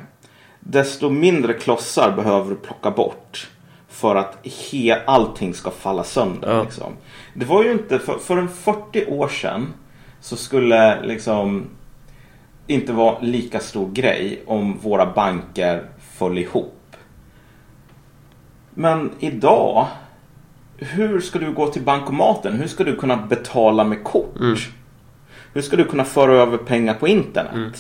[0.61, 3.51] desto mindre klossar behöver du plocka bort
[3.89, 6.55] för att he, allting ska falla sönder.
[6.55, 6.63] Ja.
[6.63, 6.93] Liksom.
[7.35, 9.67] Det var ju inte, för, för en 40 år sedan
[10.21, 11.67] så skulle liksom
[12.69, 15.85] inte vara lika stor grej om våra banker
[16.19, 16.97] föll ihop.
[18.75, 19.87] Men idag,
[20.77, 22.55] hur ska du gå till bankomaten?
[22.55, 24.37] Hur ska du kunna betala med kort?
[24.41, 24.57] Mm.
[25.53, 27.53] Hur ska du kunna föra över pengar på internet?
[27.55, 27.73] Mm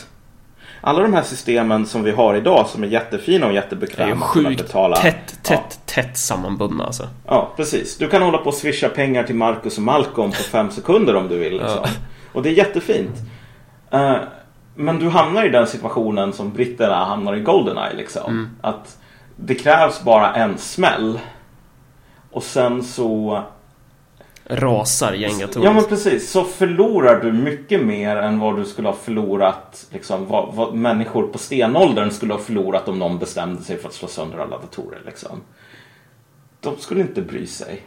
[0.80, 4.14] alla de här systemen som vi har idag som är jättefina och jättebekväma.
[4.14, 4.96] Det är sjukt betala.
[4.96, 5.76] tätt, tätt, ja.
[5.84, 7.08] tätt sammanbundna alltså.
[7.26, 7.98] Ja, precis.
[7.98, 11.28] Du kan hålla på och swisha pengar till Marcus och Malcolm på fem sekunder om
[11.28, 11.52] du vill.
[11.52, 11.80] Liksom.
[11.82, 11.88] Ja.
[12.32, 13.16] Och det är jättefint.
[13.94, 14.16] Uh,
[14.78, 17.94] men du hamnar i den situationen som britterna hamnar i Goldeneye.
[17.94, 18.30] Liksom.
[18.30, 18.50] Mm.
[18.60, 18.98] Att
[19.36, 21.20] det krävs bara en smäll.
[22.30, 23.42] Och sen så
[24.44, 25.64] rasar gängatornet.
[25.64, 30.26] Ja men precis, så förlorar du mycket mer än vad du skulle ha förlorat, liksom,
[30.26, 34.08] vad, vad människor på stenåldern skulle ha förlorat om någon bestämde sig för att slå
[34.08, 35.00] sönder alla datorer.
[35.06, 35.40] Liksom.
[36.60, 37.82] De skulle inte bry sig.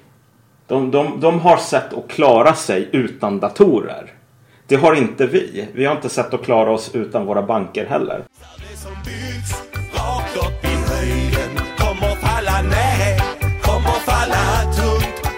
[0.68, 4.14] De, de, de har sett att klara sig utan datorer.
[4.72, 5.68] Det har inte vi.
[5.74, 8.24] Vi har inte sett att klara oss utan våra banker heller.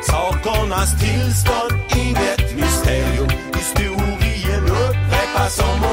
[0.02, 3.30] Sakernas tillstånd, inget mysterium.
[3.56, 5.93] Historien upprepas om och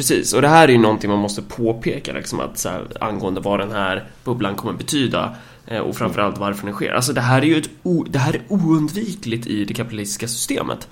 [0.00, 3.40] Precis, och det här är ju någonting man måste påpeka liksom att så här, angående
[3.40, 5.34] vad den här bubblan kommer betyda
[5.70, 6.92] Eh, och framförallt varför den sker.
[6.92, 7.70] Alltså det här är ju ett
[8.06, 10.88] det här är oundvikligt i det kapitalistiska systemet.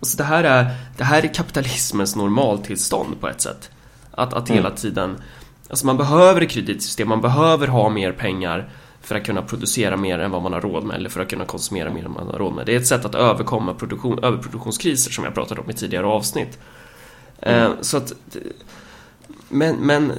[0.00, 3.70] Alltså det här är, det här är kapitalismens normaltillstånd på ett sätt.
[4.10, 4.76] Att, att hela mm.
[4.76, 5.16] tiden,
[5.68, 8.68] alltså man behöver ett kreditsystem, man behöver ha mer pengar
[9.00, 11.44] för att kunna producera mer än vad man har råd med eller för att kunna
[11.44, 12.66] konsumera mer än vad man har råd med.
[12.66, 16.58] Det är ett sätt att överkomma produktion, överproduktionskriser som jag pratat om i tidigare avsnitt.
[17.42, 17.76] Eh, mm.
[17.80, 18.12] Så att,
[19.48, 20.12] men, men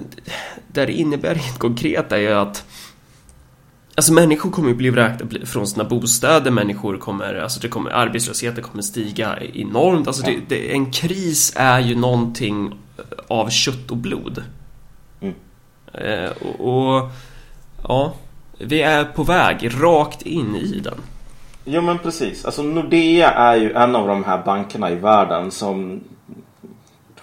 [0.68, 2.66] det innebär rent konkret är ju att
[3.96, 8.64] Alltså människor kommer ju bli vräkta från sina bostäder, människor kommer, alltså det kommer, arbetslösheten
[8.64, 10.08] kommer stiga enormt.
[10.08, 12.80] Alltså det, det, en kris är ju någonting
[13.28, 14.44] av kött och blod.
[15.22, 15.34] Mm.
[15.94, 17.12] Eh, och, och,
[17.84, 18.14] ja,
[18.58, 20.98] vi är på väg rakt in i den.
[21.66, 22.46] Jo men precis.
[22.46, 26.02] Alltså Nordea är ju en av de här bankerna i världen som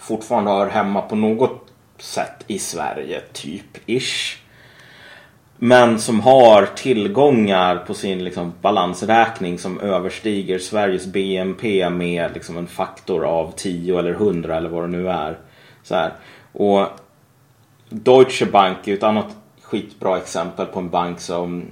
[0.00, 1.66] fortfarande hör hemma på något
[1.98, 4.36] sätt i Sverige, typ ish.
[5.56, 12.66] Men som har tillgångar på sin liksom, balansräkning som överstiger Sveriges BNP med liksom, en
[12.66, 15.38] faktor av 10 eller 100 eller vad det nu är.
[15.82, 16.12] Så här.
[16.52, 16.86] Och
[17.88, 21.64] Deutsche Bank är ett annat skitbra exempel på en bank som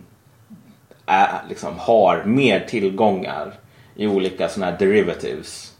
[1.06, 3.54] är, liksom, har mer tillgångar
[3.94, 5.74] i olika sådana här derivatives.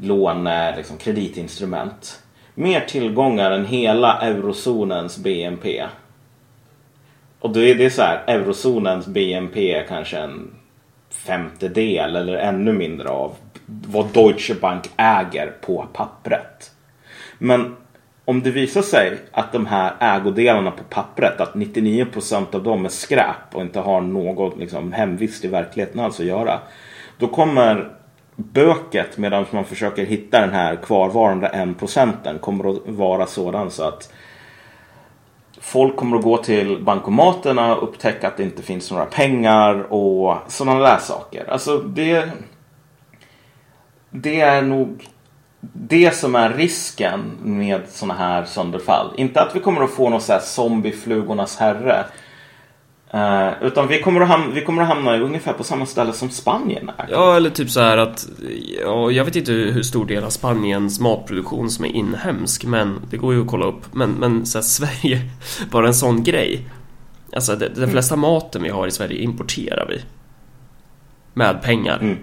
[0.00, 2.22] Låne, liksom, kreditinstrument.
[2.54, 5.84] Mer tillgångar än hela eurozonens BNP.
[7.40, 10.54] Och då är det så här, eurozonens BNP är kanske en
[11.10, 13.34] femtedel eller ännu mindre av
[13.66, 16.70] vad Deutsche Bank äger på pappret.
[17.38, 17.76] Men
[18.24, 22.88] om det visar sig att de här ägodelarna på pappret, att 99% av dem är
[22.88, 26.60] skräp och inte har något liksom, hemvist i verkligheten alls att göra.
[27.18, 27.90] Då kommer
[28.36, 33.82] böket medan man försöker hitta den här kvarvarande 1 procenten kommer att vara sådan så
[33.82, 34.12] att
[35.60, 40.36] Folk kommer att gå till bankomaterna och upptäcka att det inte finns några pengar och
[40.48, 41.50] sådana där saker.
[41.50, 42.30] Alltså det,
[44.10, 45.08] det är nog
[45.72, 49.12] det som är risken med sådana här sönderfall.
[49.16, 52.04] Inte att vi kommer att få någon sån här zombieflugornas herre.
[53.14, 56.30] Uh, utan vi kommer, att hamna, vi kommer att hamna ungefär på samma ställe som
[56.30, 57.08] Spanien är.
[57.10, 58.28] Ja, eller typ så här att...
[58.82, 63.16] Ja, jag vet inte hur stor del av Spaniens matproduktion som är inhemsk, men det
[63.16, 63.94] går ju att kolla upp.
[63.94, 65.20] Men, men så här, Sverige,
[65.70, 66.68] bara en sån grej.
[67.32, 67.90] Alltså, det, den mm.
[67.90, 68.20] flesta mm.
[68.20, 70.00] maten vi har i Sverige importerar vi.
[71.34, 71.98] Med pengar.
[71.98, 72.18] Mm.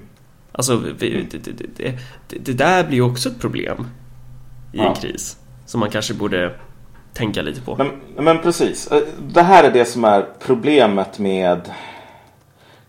[0.51, 1.27] Alltså, vi, mm.
[1.31, 1.37] det,
[1.77, 3.87] det, det, där blir ju också ett problem
[4.73, 4.89] i ja.
[4.89, 5.37] en kris.
[5.65, 6.53] Som man kanske borde
[7.13, 7.75] tänka lite på.
[7.75, 8.87] Men, men precis.
[8.91, 11.71] Eh, det här är det som är problemet med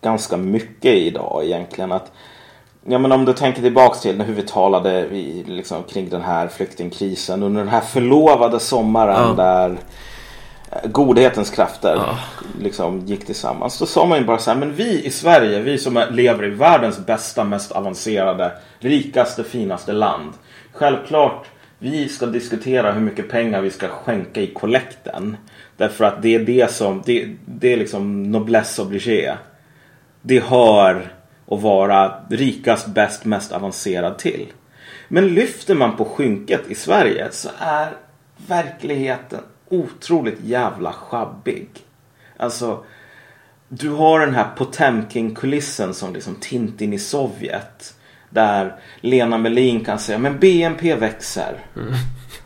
[0.01, 1.91] ganska mycket idag egentligen.
[1.91, 2.11] Att,
[2.85, 6.47] ja, men om du tänker tillbaks till hur vi talade vi, liksom, kring den här
[6.47, 9.43] flyktingkrisen under den här förlovade sommaren ja.
[9.43, 9.77] där
[10.71, 12.17] eh, godhetens krafter ja.
[12.61, 13.79] liksom gick tillsammans.
[13.79, 16.49] Då sa man ju bara så här, men vi i Sverige, vi som lever i
[16.49, 20.33] världens bästa, mest avancerade, rikaste, finaste land.
[20.71, 21.45] Självklart
[21.79, 25.37] vi ska diskutera hur mycket pengar vi ska skänka i kollekten.
[25.77, 29.33] Därför att det är det som, det, det är liksom noblesse obligé.
[30.21, 31.11] Det hör
[31.47, 34.47] att vara rikast, bäst, mest avancerad till.
[35.07, 37.91] Men lyfter man på skynket i Sverige så är
[38.47, 41.69] verkligheten otroligt jävla sjabbig.
[42.37, 42.83] Alltså,
[43.69, 47.94] du har den här Potemkin-kulissen som liksom Tintin i Sovjet.
[48.35, 51.53] Där Lena Melin kan säga men BNP växer.
[51.75, 51.93] Mm.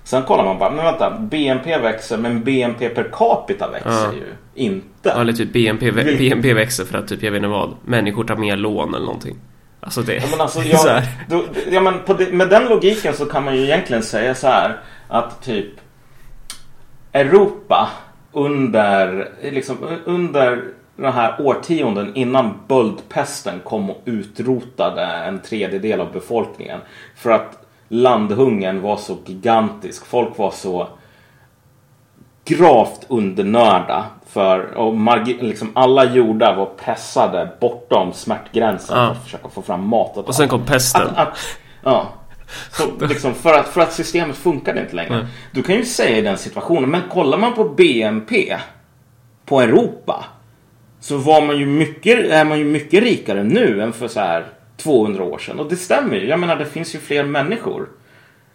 [0.04, 4.14] Sen kollar man bara, men vänta, BNP växer men BNP per capita växer ja.
[4.14, 4.88] ju inte.
[5.04, 8.36] Ja, eller typ BNP, BNP växer för att typ, jag vet inte vad, människor tar
[8.36, 9.38] mer lån eller någonting.
[9.80, 13.46] Alltså det, ja, men alltså, jag, då, ja, men det, med den logiken så kan
[13.46, 15.72] man ju egentligen säga så här att typ
[17.14, 17.90] Europa
[18.32, 20.64] under, liksom, under
[21.02, 26.80] den här årtionden innan böldpesten kom och utrotade en tredjedel av befolkningen.
[27.16, 30.06] För att landhungern var så gigantisk.
[30.06, 30.88] Folk var så
[32.46, 34.06] gravt undernörda.
[34.28, 39.06] För och liksom alla jordar var pressade bortom smärtgränsen ja.
[39.06, 40.18] för att försöka få fram mat.
[40.18, 41.02] Och sen kom pesten.
[41.02, 41.38] Att, att,
[41.84, 42.08] ja.
[42.72, 45.14] Så, liksom, för, att, för att systemet funkade inte längre.
[45.14, 45.26] Mm.
[45.52, 48.58] Du kan ju säga i den situationen, men kollar man på BNP
[49.46, 50.26] på Europa
[51.00, 54.46] så var man ju mycket, är man ju mycket rikare nu än för så här
[54.78, 55.60] 200 år sedan.
[55.60, 56.28] Och det stämmer ju.
[56.28, 57.90] Jag menar, det finns ju fler människor.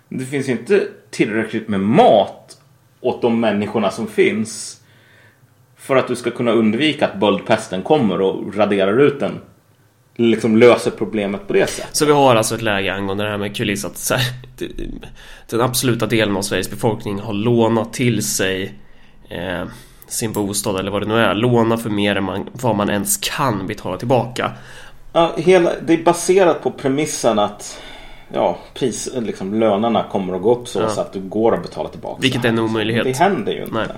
[0.08, 2.58] Det finns ju inte tillräckligt med mat
[3.00, 4.80] åt de människorna som finns
[5.76, 9.40] för att du ska kunna undvika att böldpesten kommer och raderar ut den
[10.16, 11.96] liksom löser problemet på det sättet.
[11.96, 14.20] Så vi har alltså ett läge angående det här med kuliss att här,
[15.50, 18.74] den absoluta delen av Sveriges befolkning har lånat till sig
[19.28, 19.64] eh,
[20.06, 21.34] sin bostad eller vad det nu är.
[21.34, 24.52] Låna för mer än man, vad man ens kan betala tillbaka.
[25.12, 27.78] Ja, hela, det är baserat på premissen att
[28.32, 30.88] ja, pris, liksom, lönerna kommer att gå upp så, ja.
[30.88, 32.18] så att du går att betala tillbaka.
[32.20, 33.04] Vilket är en omöjlighet.
[33.04, 33.96] Det händer ju inte.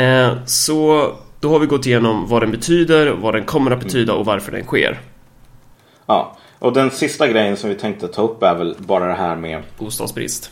[0.00, 4.12] Eh, så då har vi gått igenom vad den betyder, vad den kommer att betyda
[4.12, 5.00] och varför den sker.
[6.06, 9.36] Ja, och den sista grejen som vi tänkte ta upp är väl bara det här
[9.36, 10.50] med bostadsbrist.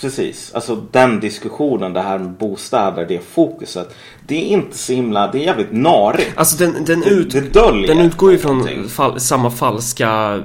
[0.00, 3.96] Precis, alltså den diskussionen, det här med bostäder, det fokuset.
[4.26, 6.32] Det är inte så himla, det är jävligt narigt.
[6.36, 10.42] Alltså den, den, ut, det, det den utgår ju från fall, samma falska eh,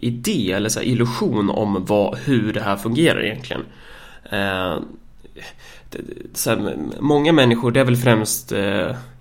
[0.00, 3.62] idé eller så illusion om vad, hur det här fungerar egentligen.
[4.30, 4.78] Eh,
[6.34, 8.60] så här, många människor, det är väl främst, eh,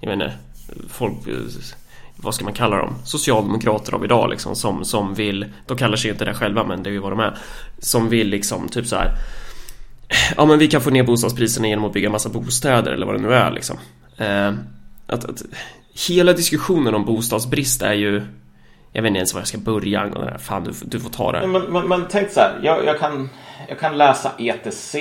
[0.01, 0.33] jag inte,
[0.89, 1.15] folk
[2.15, 2.95] vad ska man kalla dem?
[3.03, 6.89] Socialdemokrater av idag liksom som, som vill, de kallar sig inte det själva men det
[6.89, 7.37] är ju vad de är.
[7.79, 9.11] Som vill liksom typ så här.
[10.37, 13.21] Ja men vi kan få ner bostadspriserna genom att bygga massa bostäder eller vad det
[13.21, 13.77] nu är liksom.
[14.17, 14.53] Eh,
[15.07, 15.41] att, att,
[16.07, 18.23] hela diskussionen om bostadsbrist är ju
[18.95, 20.39] jag vet inte ens var jag ska börja angående det här.
[20.39, 21.47] Fan, du, du får ta det.
[21.47, 22.59] Men, men, men tänk så här.
[22.63, 23.29] Jag, jag, kan,
[23.67, 24.95] jag kan läsa ETC.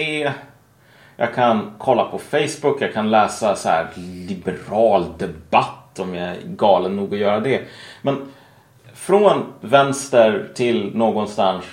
[1.17, 2.83] Jag kan kolla på Facebook.
[2.83, 7.63] Jag kan läsa så här liberal debatt om jag är galen nog att göra det.
[8.03, 8.33] Men
[8.95, 11.65] från vänster till någonstans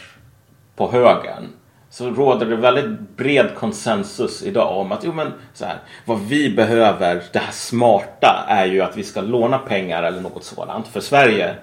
[0.75, 1.47] på högern
[1.89, 6.49] så råder det väldigt bred konsensus idag om att jo, men, så här, vad vi
[6.55, 10.87] behöver, det här smarta, är ju att vi ska låna pengar eller något sådant.
[10.87, 11.55] För Sverige,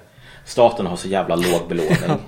[0.45, 2.21] staten har så jävla låg belåning.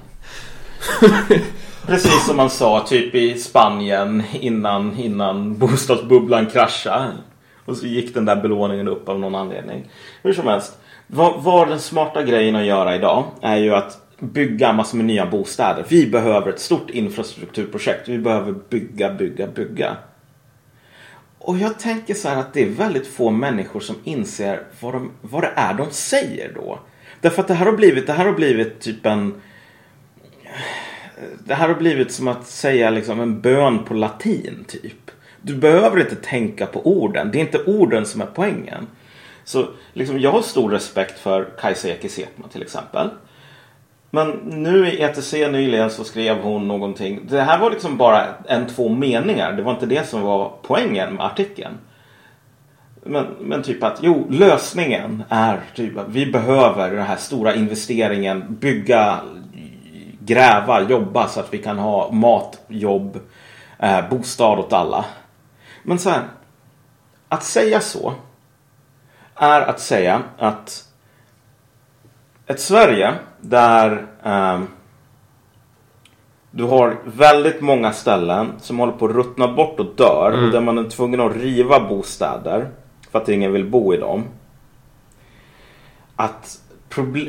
[1.87, 7.12] Precis som man sa typ i Spanien innan, innan bostadsbubblan kraschade.
[7.70, 9.90] Och så gick den där belåningen upp av någon anledning.
[10.22, 10.78] Hur som helst.
[11.06, 15.26] Vad, vad den smarta grejen att göra idag är ju att bygga massor med nya
[15.26, 15.85] bostäder.
[15.88, 18.09] Vi behöver ett stort infrastrukturprojekt.
[18.09, 19.96] Vi behöver bygga, bygga, bygga.
[21.38, 25.11] Och jag tänker så här att det är väldigt få människor som inser vad, de,
[25.20, 26.78] vad det är de säger då.
[27.20, 29.40] Därför att det här har blivit, det här har blivit typ en...
[31.44, 35.11] Det här har blivit som att säga liksom en bön på latin typ.
[35.42, 37.31] Du behöver inte tänka på orden.
[37.33, 38.87] Det är inte orden som är poängen.
[39.44, 42.20] Så liksom, jag har stor respekt för Kajsa Ekis
[42.53, 43.11] till exempel.
[44.11, 47.20] Men nu i ETC nyligen så skrev hon någonting.
[47.29, 49.53] Det här var liksom bara en, två meningar.
[49.53, 51.74] Det var inte det som var poängen med artikeln.
[53.05, 58.57] Men, men typ att jo, lösningen är typ att vi behöver den här stora investeringen.
[58.61, 59.20] Bygga,
[60.20, 63.18] gräva, jobba så att vi kan ha mat, jobb,
[63.79, 65.05] eh, bostad åt alla.
[65.83, 66.25] Men så här.
[67.29, 68.14] Att säga så
[69.35, 70.88] är att säga att
[72.47, 74.61] ett Sverige där eh,
[76.51, 80.45] du har väldigt många ställen som håller på att ruttna bort och dör mm.
[80.45, 82.69] och där man är tvungen att riva bostäder
[83.11, 84.25] för att ingen vill bo i dem.
[86.16, 86.61] Att,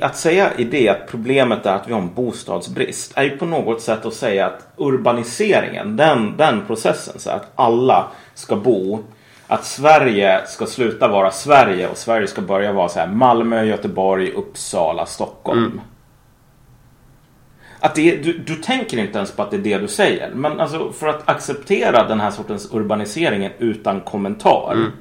[0.01, 3.45] att säga i det att problemet är att vi har en bostadsbrist är ju på
[3.45, 8.99] något sätt att säga att urbaniseringen, den, den processen, så att alla ska bo
[9.47, 14.31] att Sverige ska sluta vara Sverige och Sverige ska börja vara så här Malmö, Göteborg,
[14.31, 15.65] Uppsala, Stockholm.
[15.65, 15.81] Mm.
[17.79, 20.31] Att det, du, du tänker inte ens på att det är det du säger.
[20.35, 24.73] Men alltså för att acceptera den här sortens urbaniseringen utan kommentar.
[24.73, 24.91] Mm.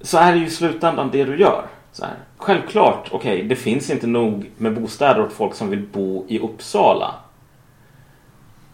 [0.00, 1.66] Så är det ju i slutändan det du gör.
[1.96, 2.14] Så här.
[2.36, 6.38] Självklart, okej, okay, det finns inte nog med bostäder åt folk som vill bo i
[6.38, 7.14] Uppsala.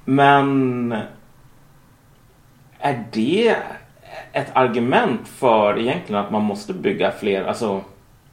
[0.05, 0.93] Men
[2.79, 3.57] är det
[4.33, 7.81] ett argument för egentligen att man måste bygga fler alltså,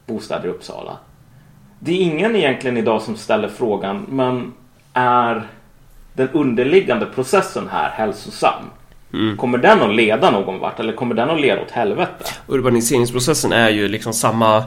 [0.06, 0.98] bostäder i Uppsala?
[1.80, 4.54] Det är ingen egentligen idag som ställer frågan, men
[4.94, 5.48] är
[6.14, 8.64] den underliggande processen här hälsosam?
[9.14, 9.38] Mm.
[9.38, 12.26] Kommer den att leda någon vart eller kommer den att leda åt helvete?
[12.48, 14.64] Urbaniseringsprocessen är ju liksom samma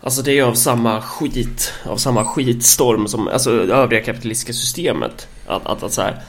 [0.00, 5.28] Alltså det är av samma skit, av samma skitstorm som alltså det övriga kapitalistiska systemet.
[5.46, 6.22] Att, att, att så här,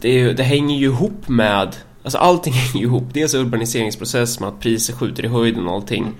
[0.00, 3.04] det, det hänger ju ihop med, alltså allting hänger ju ihop.
[3.12, 6.12] Dels urbaniseringsprocess med att priser skjuter i höjden och allting.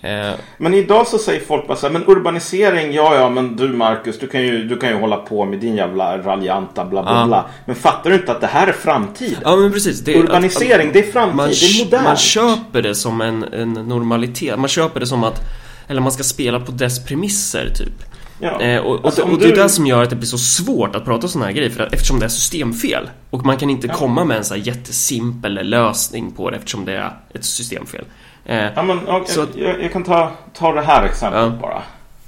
[0.00, 0.30] Eh.
[0.56, 4.18] Men idag så säger folk bara så här, men urbanisering, ja ja men du Marcus,
[4.18, 7.26] du kan ju, du kan ju hålla på med din jävla raljanta bla bla ja.
[7.26, 7.46] bla.
[7.64, 9.38] Men fattar du inte att det här är framtiden?
[9.44, 10.00] Ja men precis.
[10.00, 12.04] Det, urbanisering, att, att, det är framtid, man, det är modernt.
[12.04, 14.58] Man köper det som en, en normalitet.
[14.58, 15.40] Man köper det som att,
[15.88, 18.04] eller man ska spela på dess premisser typ.
[18.40, 18.60] Ja.
[18.60, 19.62] Eh, och, alltså, och, och, det är du...
[19.62, 21.92] det som gör att det blir så svårt att prata sådana här grejer för att,
[21.92, 23.10] eftersom det är systemfel.
[23.30, 23.94] Och man kan inte ja.
[23.94, 28.04] komma med en så här jättesimpel lösning på det eftersom det är ett systemfel.
[28.48, 31.58] Eh, ja, men, okay, så jag, jag, kan ta, ta det här exemplet ja.
[31.60, 31.82] bara.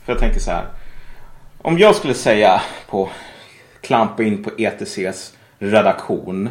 [0.05, 0.65] För jag tänker så här.
[1.63, 3.09] Om jag skulle säga på
[3.81, 6.51] klampa in på ETCs redaktion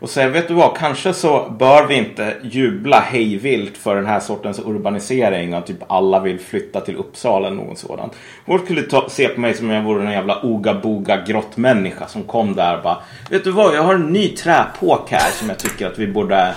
[0.00, 4.20] och säga vet du vad, kanske så bör vi inte jubla hejvilt för den här
[4.20, 8.12] sortens urbanisering och typ alla vill flytta till Uppsala eller något sådant.
[8.46, 12.22] Folk skulle ta, se på mig som om jag vore en jävla oga-boga grottmänniska som
[12.22, 12.98] kom där och bara
[13.30, 16.54] Vet du vad, jag har en ny träpåk här som jag tycker att vi borde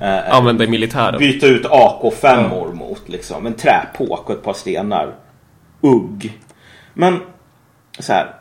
[0.00, 1.18] eh, Använda i militären.
[1.18, 2.76] Byta ut AK5 mm.
[2.76, 3.46] mot liksom.
[3.46, 5.14] En träpåk och ett par stenar.
[5.80, 6.40] Ugg.
[6.94, 7.20] Men
[7.98, 8.34] så här.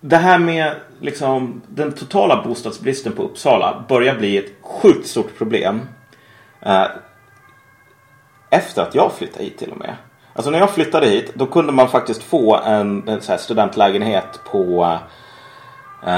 [0.00, 5.80] Det här med liksom den totala bostadsbristen på Uppsala börjar bli ett sjukt stort problem.
[6.60, 6.86] Eh,
[8.50, 9.96] efter att jag flyttade hit till och med.
[10.32, 14.98] Alltså när jag flyttade hit då kunde man faktiskt få en, en studentlägenhet på
[16.02, 16.10] eh,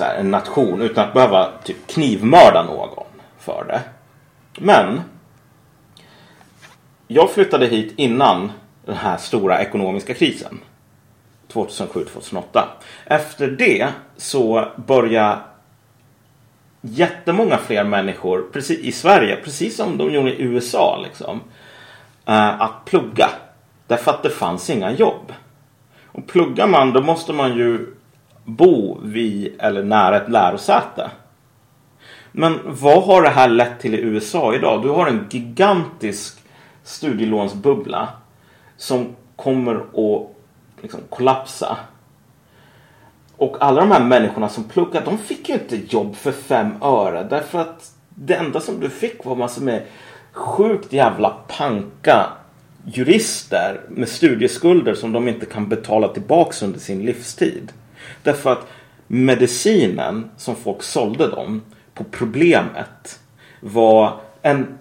[0.00, 3.04] här, en nation utan att behöva typ knivmörda någon
[3.38, 3.80] för det.
[4.58, 5.00] Men
[7.08, 8.52] jag flyttade hit innan
[8.84, 10.58] den här stora ekonomiska krisen.
[11.52, 12.64] 2007-2008.
[13.04, 15.38] Efter det så började
[16.80, 21.40] jättemånga fler människor precis, i Sverige, precis som de gjorde i USA, liksom,
[22.26, 23.28] eh, att plugga.
[23.86, 25.32] Därför att det fanns inga jobb.
[26.06, 27.95] Och pluggar man då måste man ju
[28.46, 31.10] bo vid eller nära ett lärosäte.
[32.32, 34.82] Men vad har det här lett till i USA idag?
[34.82, 36.38] Du har en gigantisk
[36.82, 38.08] studielånsbubbla
[38.76, 40.28] som kommer att
[40.82, 41.76] liksom kollapsa.
[43.36, 47.26] Och alla de här människorna som pluggar, de fick ju inte jobb för fem öre.
[47.30, 49.82] Därför att det enda som du fick var massor med
[50.32, 52.26] sjukt jävla panka
[52.84, 57.72] jurister med studieskulder som de inte kan betala tillbaks under sin livstid.
[58.22, 58.66] Därför att
[59.06, 61.62] medicinen som folk sålde dem
[61.94, 63.20] på problemet
[63.60, 64.78] var en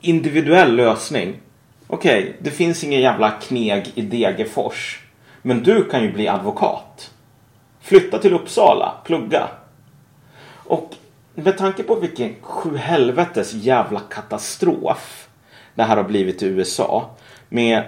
[0.00, 1.40] individuell lösning.
[1.86, 5.00] Okej, okay, det finns ingen jävla kneg i Degerfors.
[5.42, 7.10] Men du kan ju bli advokat.
[7.80, 9.48] Flytta till Uppsala, plugga.
[10.66, 10.94] Och
[11.34, 15.28] med tanke på vilken sjuhelvetes jävla katastrof
[15.74, 17.10] det här har blivit i USA.
[17.48, 17.82] Med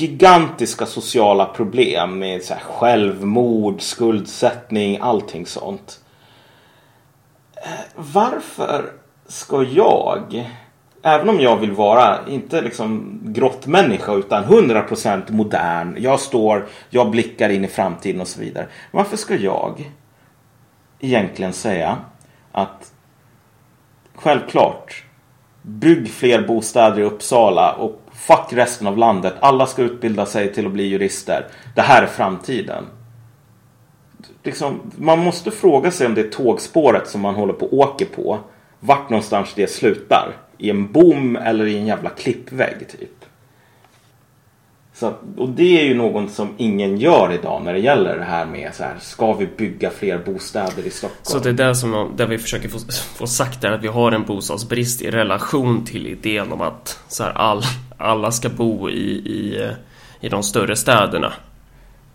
[0.00, 6.00] gigantiska sociala problem med så självmord, skuldsättning, allting sånt.
[7.56, 8.92] Eh, varför
[9.26, 10.50] ska jag,
[11.02, 17.48] även om jag vill vara, inte liksom grottmänniska utan 100% modern, jag står, jag blickar
[17.48, 18.66] in i framtiden och så vidare.
[18.90, 19.92] Varför ska jag
[21.00, 21.98] egentligen säga
[22.52, 22.92] att
[24.14, 25.04] självklart,
[25.62, 29.34] bygg fler bostäder i Uppsala och Fuck resten av landet.
[29.40, 31.46] Alla ska utbilda sig till att bli jurister.
[31.74, 32.84] Det här är framtiden.
[34.42, 38.06] Liksom, man måste fråga sig om det är tågspåret som man håller på och åker
[38.06, 38.38] på.
[38.80, 40.36] Vart någonstans det slutar.
[40.58, 43.17] I en bom eller i en jävla klippvägg typ.
[44.98, 48.46] Så, och det är ju något som ingen gör idag när det gäller det här
[48.46, 51.22] med så här, ska vi bygga fler bostäder i Stockholm?
[51.22, 52.78] Så det är där som där vi försöker få,
[53.16, 57.22] få sagt är att vi har en bostadsbrist i relation till idén om att så
[57.22, 57.62] här, all,
[57.98, 59.70] alla ska bo i, i,
[60.20, 61.32] i de större städerna.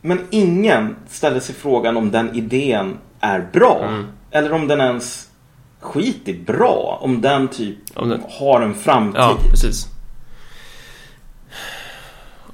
[0.02, 3.86] Men ingen ställer sig frågan om den idén är bra.
[3.88, 4.08] Mm.
[4.32, 5.30] Eller om den ens
[5.80, 7.00] skit är bra.
[7.02, 8.22] Om den typ om den...
[8.30, 9.22] har en framtid.
[9.22, 9.93] Ja, precis.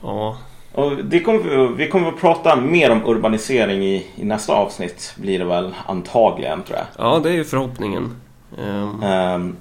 [0.01, 0.37] Ja.
[0.73, 5.13] Och det kommer vi, vi kommer att prata mer om urbanisering i, i, nästa avsnitt.
[5.17, 6.87] Blir det väl antagligen tror jag.
[7.05, 8.15] Ja, det är ju förhoppningen.
[8.57, 9.03] Um...
[9.03, 9.57] Um,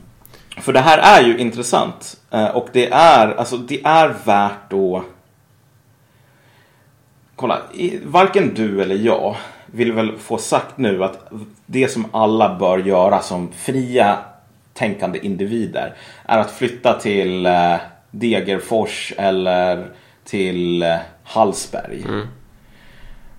[0.60, 2.16] för det här är ju intressant.
[2.34, 5.04] Uh, och det är, alltså, det är värt att...
[7.36, 9.36] Kolla, i, varken du eller jag
[9.66, 11.32] vill väl få sagt nu att
[11.66, 14.18] det som alla bör göra som fria
[14.74, 17.76] tänkande individer är att flytta till uh,
[18.10, 19.90] Degerfors eller
[20.30, 22.04] till eh, Hallsberg.
[22.08, 22.26] Mm.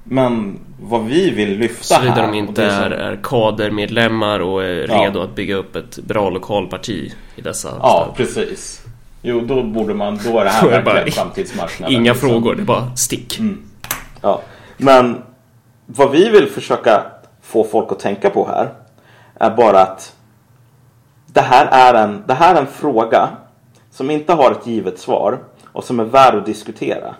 [0.03, 2.27] Men vad vi vill lyfta Såvida här...
[2.27, 4.95] de inte är, är kadermedlemmar och är ja.
[4.95, 8.15] redo att bygga upp ett bra lokalparti i dessa Ja, stöd.
[8.15, 8.85] precis.
[9.21, 10.19] Jo, då borde man...
[10.23, 11.95] Då är det här verkligen framtidsmarknaden.
[11.95, 12.29] Inga liksom.
[12.29, 13.39] frågor, det är bara stick.
[13.39, 13.63] Mm.
[14.21, 14.41] Ja,
[14.77, 15.21] men
[15.85, 17.03] vad vi vill försöka
[17.41, 18.69] få folk att tänka på här
[19.39, 20.15] är bara att
[21.27, 23.29] det här är en, det här är en fråga
[23.91, 25.39] som inte har ett givet svar
[25.79, 27.15] och som är värd att diskutera.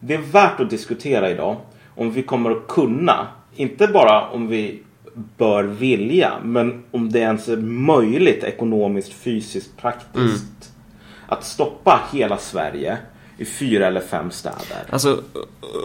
[0.00, 1.56] Det är värt att diskutera idag
[1.94, 4.82] om vi kommer att kunna, inte bara om vi
[5.14, 11.28] bör vilja, men om det ens är möjligt ekonomiskt, fysiskt, praktiskt mm.
[11.28, 12.98] att stoppa hela Sverige
[13.36, 14.84] i fyra eller fem städer.
[14.90, 15.22] Alltså,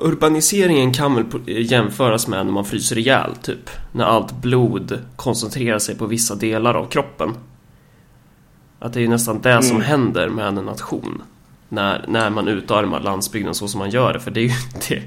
[0.01, 3.69] urbaniseringen kan väl jämföras med när man fryser ihjäl, typ.
[3.91, 7.33] När allt blod koncentrerar sig på vissa delar av kroppen.
[8.79, 9.63] Att det är nästan det mm.
[9.63, 11.21] som händer med en nation.
[11.75, 14.19] När, när man utarmar landsbygden så som man gör det.
[14.19, 14.51] För det är ju
[14.89, 15.01] det,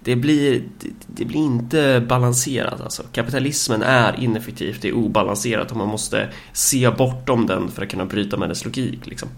[0.00, 3.02] det blir, det, det, blir inte balanserat alltså.
[3.12, 8.04] Kapitalismen är ineffektivt, det är obalanserat och man måste se bortom den för att kunna
[8.04, 9.28] bryta med dess logik liksom.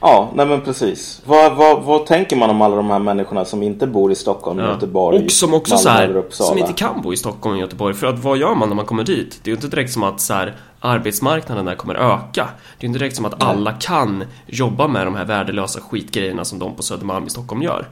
[0.00, 1.22] Ja, nej men precis.
[1.26, 4.58] Vad, vad, vad tänker man om alla de här människorna som inte bor i Stockholm,
[4.58, 4.70] ja.
[4.70, 7.94] Göteborg, Och som också Malmö, så här, som inte kan bo i Stockholm och Göteborg.
[7.94, 9.40] För att vad gör man när man kommer dit?
[9.42, 12.48] Det är ju inte direkt som att så här, arbetsmarknaden där kommer öka.
[12.78, 16.58] Det är inte direkt som att alla kan jobba med de här värdelösa skitgrejerna som
[16.58, 17.88] de på Södermalm i Stockholm gör.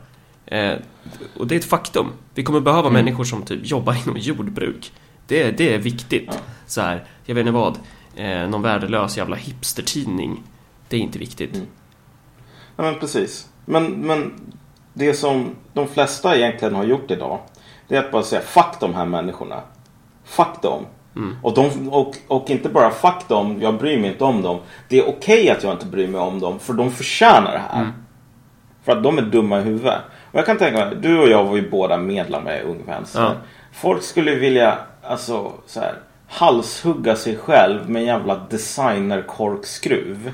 [0.46, 0.74] Eh,
[1.36, 2.06] och det är ett faktum.
[2.34, 2.92] Vi kommer behöva mm.
[2.92, 4.92] människor som typ jobbar inom jordbruk.
[5.26, 6.42] Det, det är viktigt.
[6.66, 7.78] Så här, jag vet inte vad,
[8.16, 10.42] eh, någon värdelös jävla hipstertidning.
[10.88, 11.54] Det är inte viktigt.
[11.54, 11.66] Mm.
[12.76, 13.48] Ja men precis.
[13.64, 14.32] Men, men
[14.94, 17.38] det som de flesta egentligen har gjort idag.
[17.88, 19.62] Det är att bara säga fuck de här människorna.
[20.24, 20.86] Fuck dem.
[21.16, 21.36] Mm.
[21.42, 24.58] Och, de, och, och inte bara fuck dem, jag bryr mig inte om dem.
[24.88, 27.62] Det är okej okay att jag inte bryr mig om dem för de förtjänar det
[27.70, 27.80] här.
[27.80, 27.92] Mm.
[28.84, 30.00] För att de är dumma i huvudet.
[30.32, 33.20] Och jag kan tänka mig, du och jag var ju båda medlemmar i Ung Vänster.
[33.20, 33.32] Ja.
[33.72, 35.94] Folk skulle vilja, alltså så här,
[36.28, 40.30] halshugga sig själv med en jävla designerkorkskruv.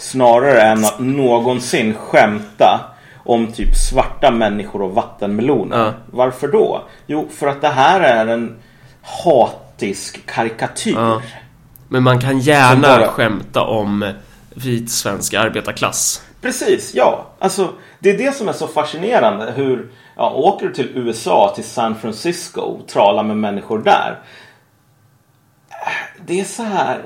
[0.00, 2.80] Snarare än att någonsin skämta
[3.24, 5.84] om typ svarta människor och vattenmeloner.
[5.84, 5.92] Ja.
[6.10, 6.82] Varför då?
[7.06, 8.56] Jo, för att det här är en
[9.80, 10.94] hatisk karikatyr.
[10.94, 11.22] Ja.
[11.88, 13.08] Men man kan gärna bara...
[13.08, 14.12] skämta om
[14.54, 16.22] vit svensk arbetarklass.
[16.40, 17.26] Precis, ja.
[17.38, 19.52] Alltså, det är det som är så fascinerande.
[19.56, 24.18] Hur, ja, åker du till USA, till San Francisco och talar med människor där.
[26.26, 27.02] Det är så här,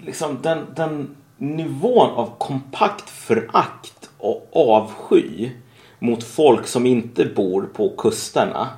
[0.00, 5.50] liksom den, den nivån av kompakt förakt och avsky
[5.98, 8.68] mot folk som inte bor på kusterna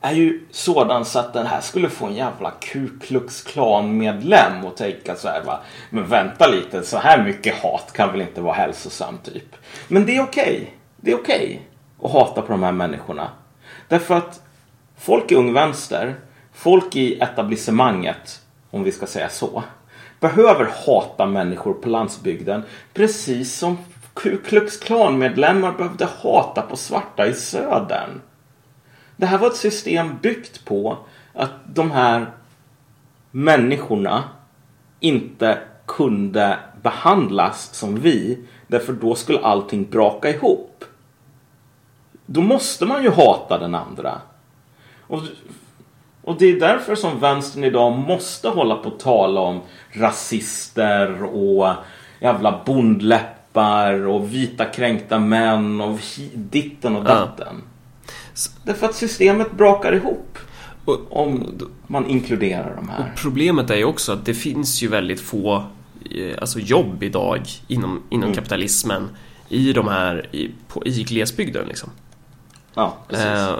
[0.00, 4.64] är ju sådan så att den här skulle få en jävla Ku Klux Klan medlem
[4.64, 5.60] och tänka så här va.
[5.90, 9.56] Men vänta lite, så här mycket hat kan väl inte vara hälsosamt typ.
[9.88, 10.42] Men det är okej.
[10.42, 10.66] Okay.
[10.96, 11.62] Det är okej
[11.98, 13.28] okay att hata på de här människorna.
[13.88, 14.42] Därför att
[14.98, 16.14] folk i Ung Vänster,
[16.52, 18.40] folk i etablissemanget,
[18.70, 19.62] om vi ska säga så,
[20.20, 22.62] behöver hata människor på landsbygden
[22.94, 23.78] precis som
[24.14, 28.20] Ku Klux Klan-medlemmar behövde hata på svarta i södern.
[29.20, 30.98] Det här var ett system byggt på
[31.32, 32.26] att de här
[33.30, 34.24] människorna
[35.00, 38.38] inte kunde behandlas som vi.
[38.66, 40.84] Därför då skulle allting braka ihop.
[42.26, 44.20] Då måste man ju hata den andra.
[45.00, 45.22] Och,
[46.22, 49.60] och det är därför som vänstern idag måste hålla på att tala om
[49.92, 51.74] rasister och
[52.20, 55.98] jävla bondläppar och vita kränkta män och
[56.34, 57.56] ditten och datten.
[57.60, 57.66] Ja.
[58.64, 60.38] Därför att systemet brakar ihop.
[61.10, 62.98] om man inkluderar de här.
[62.98, 65.64] Och problemet är ju också att det finns ju väldigt få
[66.10, 68.34] eh, alltså jobb idag inom, inom mm.
[68.34, 69.08] kapitalismen
[69.48, 71.90] i de här i, på, i glesbygden liksom.
[72.74, 73.26] Ja, precis.
[73.26, 73.58] Eh,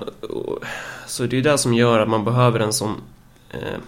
[1.07, 2.95] så det är det som gör att man behöver en sån
[3.51, 3.79] eh,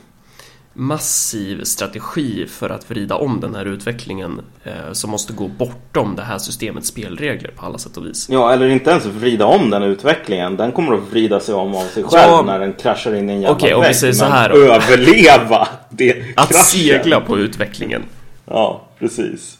[0.74, 6.22] massiv strategi för att vrida om den här utvecklingen eh, som måste gå bortom det
[6.22, 8.28] här systemets spelregler på alla sätt och vis.
[8.30, 10.56] Ja, eller inte ens vrida om den utvecklingen.
[10.56, 13.32] Den kommer att vrida sig om av sig själv ja, när den kraschar in i
[13.32, 13.96] en jävla okay, vägg.
[13.96, 16.64] Säger så här Men överleva det Att kraschen.
[16.64, 18.02] segla på utvecklingen.
[18.44, 19.58] Ja, precis.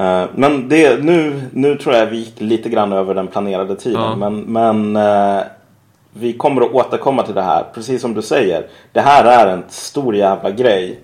[0.00, 4.00] Uh, men det, nu, nu tror jag vi gick lite grann över den planerade tiden.
[4.00, 4.16] Ja.
[4.16, 5.42] Men, men uh,
[6.12, 7.64] vi kommer att återkomma till det här.
[7.74, 8.68] Precis som du säger.
[8.92, 11.00] Det här är en stor jävla grej.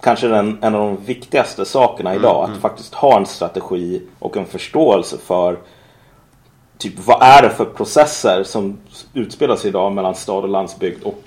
[0.00, 2.44] Kanske den, en av de viktigaste sakerna idag.
[2.44, 5.58] Mm, att faktiskt ha en strategi och en förståelse för
[6.78, 8.78] typ vad är det för processer som
[9.14, 11.02] utspelar sig idag mellan stad och landsbygd.
[11.02, 11.22] Och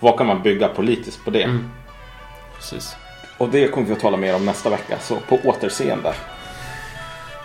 [0.00, 1.42] vad kan man bygga politiskt på det.
[1.42, 1.70] Mm.
[2.56, 2.96] Precis.
[3.38, 4.98] Och det kommer vi att tala mer om nästa vecka.
[5.00, 6.14] Så på återseende.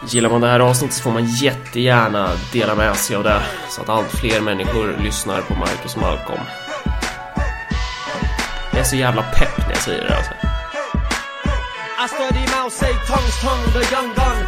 [0.05, 3.81] Gillar man det här avsnittet så får man jättegärna dela med sig av det så
[3.81, 6.41] att allt fler människor lyssnar på Marcus Malcolm.
[8.71, 10.33] Jag är så jävla pepp när jag säger det alltså.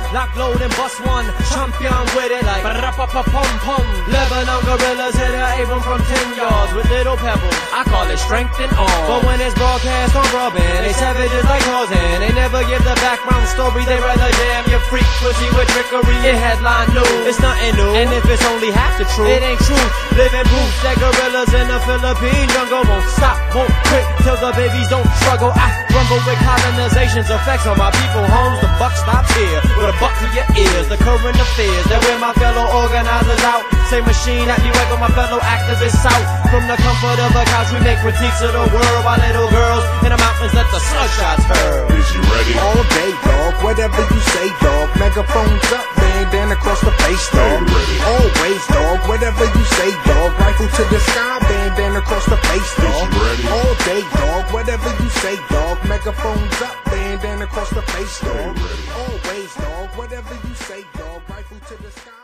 [0.10, 3.86] Lock load and bust one, champion with it like pum pum.
[4.10, 7.54] Lebanon gorillas hit a Avon from 10 yards with little pebbles.
[7.70, 8.90] I call it strength and all.
[9.06, 12.26] But when it's broadcast on Robin, they savages like Tarzan.
[12.26, 16.90] They never give the background story, they rather damn your pussy with trickery and headline
[16.90, 17.30] news.
[17.30, 19.88] It's nothing new, and if it's only half the truth, it ain't true.
[20.18, 24.90] Living proof that gorillas in the Philippine jungle won't stop, won't quit till the babies
[24.90, 25.54] don't struggle.
[25.54, 28.58] I rumble with colonization's effects on my people homes.
[28.64, 30.88] The buck stops here with a buck to your ears.
[30.88, 33.68] The current affairs that wear my fellow organizers out.
[33.92, 36.26] Same machine that be wake my fellow activists out.
[36.50, 39.02] From the comfort of the couch, we make critiques of the world.
[39.06, 41.90] While little girls in the mountains let the sunshots hurl.
[41.94, 42.54] Is you ready?
[42.58, 43.54] All day, dog.
[43.62, 44.88] Whatever you say, dog.
[44.98, 47.60] Megaphones up, bandana across the face, dog.
[48.08, 48.98] Always, dog.
[49.10, 50.32] Whatever you say, dog.
[50.40, 53.08] Rifle to the sky, bandana across the face, dog.
[53.52, 54.44] All day, dog.
[54.54, 55.78] Whatever you say, dog.
[55.90, 58.54] Megaphones up, bandana across the face, dog.
[58.96, 59.89] Always, dog.
[59.96, 61.22] Whatever you say, dog.
[61.30, 62.19] Rifle to the sky.